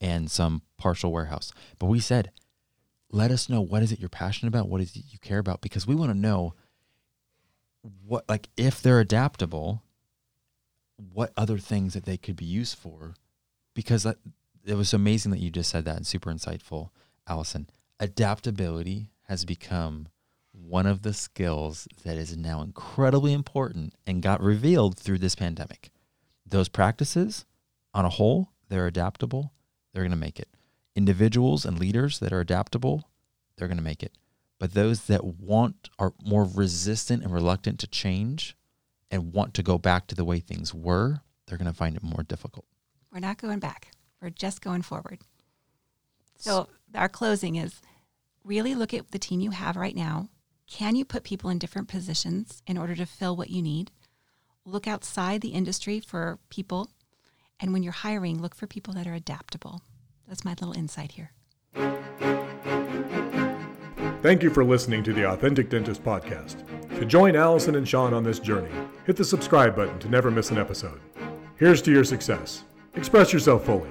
and 0.00 0.30
some 0.30 0.62
partial 0.76 1.12
warehouse. 1.12 1.52
But 1.78 1.86
we 1.86 2.00
said, 2.00 2.30
let 3.10 3.30
us 3.30 3.48
know 3.48 3.60
what 3.60 3.82
is 3.82 3.92
it 3.92 4.00
you're 4.00 4.08
passionate 4.08 4.48
about, 4.48 4.68
what 4.68 4.80
is 4.80 4.94
it 4.96 5.04
you 5.08 5.18
care 5.20 5.38
about, 5.38 5.60
because 5.60 5.86
we 5.86 5.94
want 5.94 6.10
to 6.10 6.18
know 6.18 6.54
what 8.06 8.28
like 8.28 8.48
if 8.56 8.80
they're 8.80 9.00
adaptable 9.00 9.82
what 10.96 11.32
other 11.36 11.58
things 11.58 11.94
that 11.94 12.04
they 12.04 12.16
could 12.16 12.36
be 12.36 12.44
used 12.44 12.78
for? 12.78 13.14
Because 13.74 14.04
that, 14.04 14.18
it 14.64 14.74
was 14.74 14.94
amazing 14.94 15.32
that 15.32 15.40
you 15.40 15.50
just 15.50 15.70
said 15.70 15.84
that 15.84 15.96
and 15.96 16.06
super 16.06 16.30
insightful 16.30 16.90
allison. 17.26 17.68
Adaptability 18.00 19.10
has 19.28 19.44
become 19.44 20.08
one 20.52 20.86
of 20.86 21.02
the 21.02 21.12
skills 21.12 21.88
that 22.04 22.16
is 22.16 22.36
now 22.36 22.62
incredibly 22.62 23.32
important 23.32 23.92
and 24.06 24.22
got 24.22 24.40
revealed 24.40 24.96
through 24.98 25.18
this 25.18 25.34
pandemic. 25.34 25.90
Those 26.46 26.68
practices 26.68 27.44
on 27.92 28.04
a 28.04 28.10
whole 28.10 28.50
they're 28.68 28.86
adaptable 28.86 29.52
they're 29.92 30.02
going 30.02 30.10
to 30.10 30.16
make 30.16 30.40
it. 30.40 30.48
Individuals 30.96 31.64
and 31.64 31.78
leaders 31.78 32.18
that 32.20 32.32
are 32.32 32.40
adaptable 32.40 33.08
they're 33.56 33.68
going 33.68 33.78
to 33.78 33.84
make 33.84 34.02
it 34.02 34.12
but 34.64 34.72
those 34.72 35.08
that 35.08 35.22
want 35.22 35.90
are 35.98 36.14
more 36.24 36.48
resistant 36.54 37.22
and 37.22 37.30
reluctant 37.30 37.78
to 37.80 37.86
change 37.86 38.56
and 39.10 39.34
want 39.34 39.52
to 39.52 39.62
go 39.62 39.76
back 39.76 40.06
to 40.06 40.14
the 40.14 40.24
way 40.24 40.40
things 40.40 40.72
were, 40.72 41.20
they're 41.44 41.58
going 41.58 41.70
to 41.70 41.76
find 41.76 41.94
it 41.96 42.02
more 42.02 42.22
difficult. 42.22 42.64
We're 43.12 43.20
not 43.20 43.36
going 43.36 43.58
back. 43.58 43.90
We're 44.22 44.30
just 44.30 44.62
going 44.62 44.80
forward. 44.80 45.18
So 46.38 46.70
our 46.94 47.10
closing 47.10 47.56
is 47.56 47.82
really 48.42 48.74
look 48.74 48.94
at 48.94 49.10
the 49.10 49.18
team 49.18 49.40
you 49.40 49.50
have 49.50 49.76
right 49.76 49.94
now. 49.94 50.30
Can 50.66 50.96
you 50.96 51.04
put 51.04 51.24
people 51.24 51.50
in 51.50 51.58
different 51.58 51.88
positions 51.88 52.62
in 52.66 52.78
order 52.78 52.94
to 52.94 53.04
fill 53.04 53.36
what 53.36 53.50
you 53.50 53.60
need? 53.60 53.90
Look 54.64 54.88
outside 54.88 55.42
the 55.42 55.48
industry 55.48 56.00
for 56.00 56.38
people. 56.48 56.90
And 57.60 57.74
when 57.74 57.82
you're 57.82 57.92
hiring, 57.92 58.40
look 58.40 58.54
for 58.54 58.66
people 58.66 58.94
that 58.94 59.06
are 59.06 59.12
adaptable. 59.12 59.82
That's 60.26 60.42
my 60.42 60.52
little 60.52 60.72
insight 60.72 61.12
here. 61.12 61.33
Thank 64.24 64.42
you 64.42 64.48
for 64.48 64.64
listening 64.64 65.04
to 65.04 65.12
the 65.12 65.28
Authentic 65.28 65.68
Dentist 65.68 66.02
Podcast. 66.02 66.64
To 66.98 67.04
join 67.04 67.36
Allison 67.36 67.74
and 67.74 67.86
Shawn 67.86 68.14
on 68.14 68.24
this 68.24 68.38
journey, 68.38 68.70
hit 69.06 69.16
the 69.16 69.24
subscribe 69.24 69.76
button 69.76 69.98
to 69.98 70.08
never 70.08 70.30
miss 70.30 70.50
an 70.50 70.56
episode. 70.56 70.98
Here's 71.56 71.82
to 71.82 71.92
your 71.92 72.04
success. 72.04 72.64
Express 72.94 73.34
yourself 73.34 73.66
fully. 73.66 73.90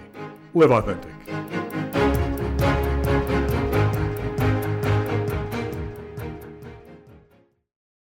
Live 0.55 0.71
authentic. 0.71 1.11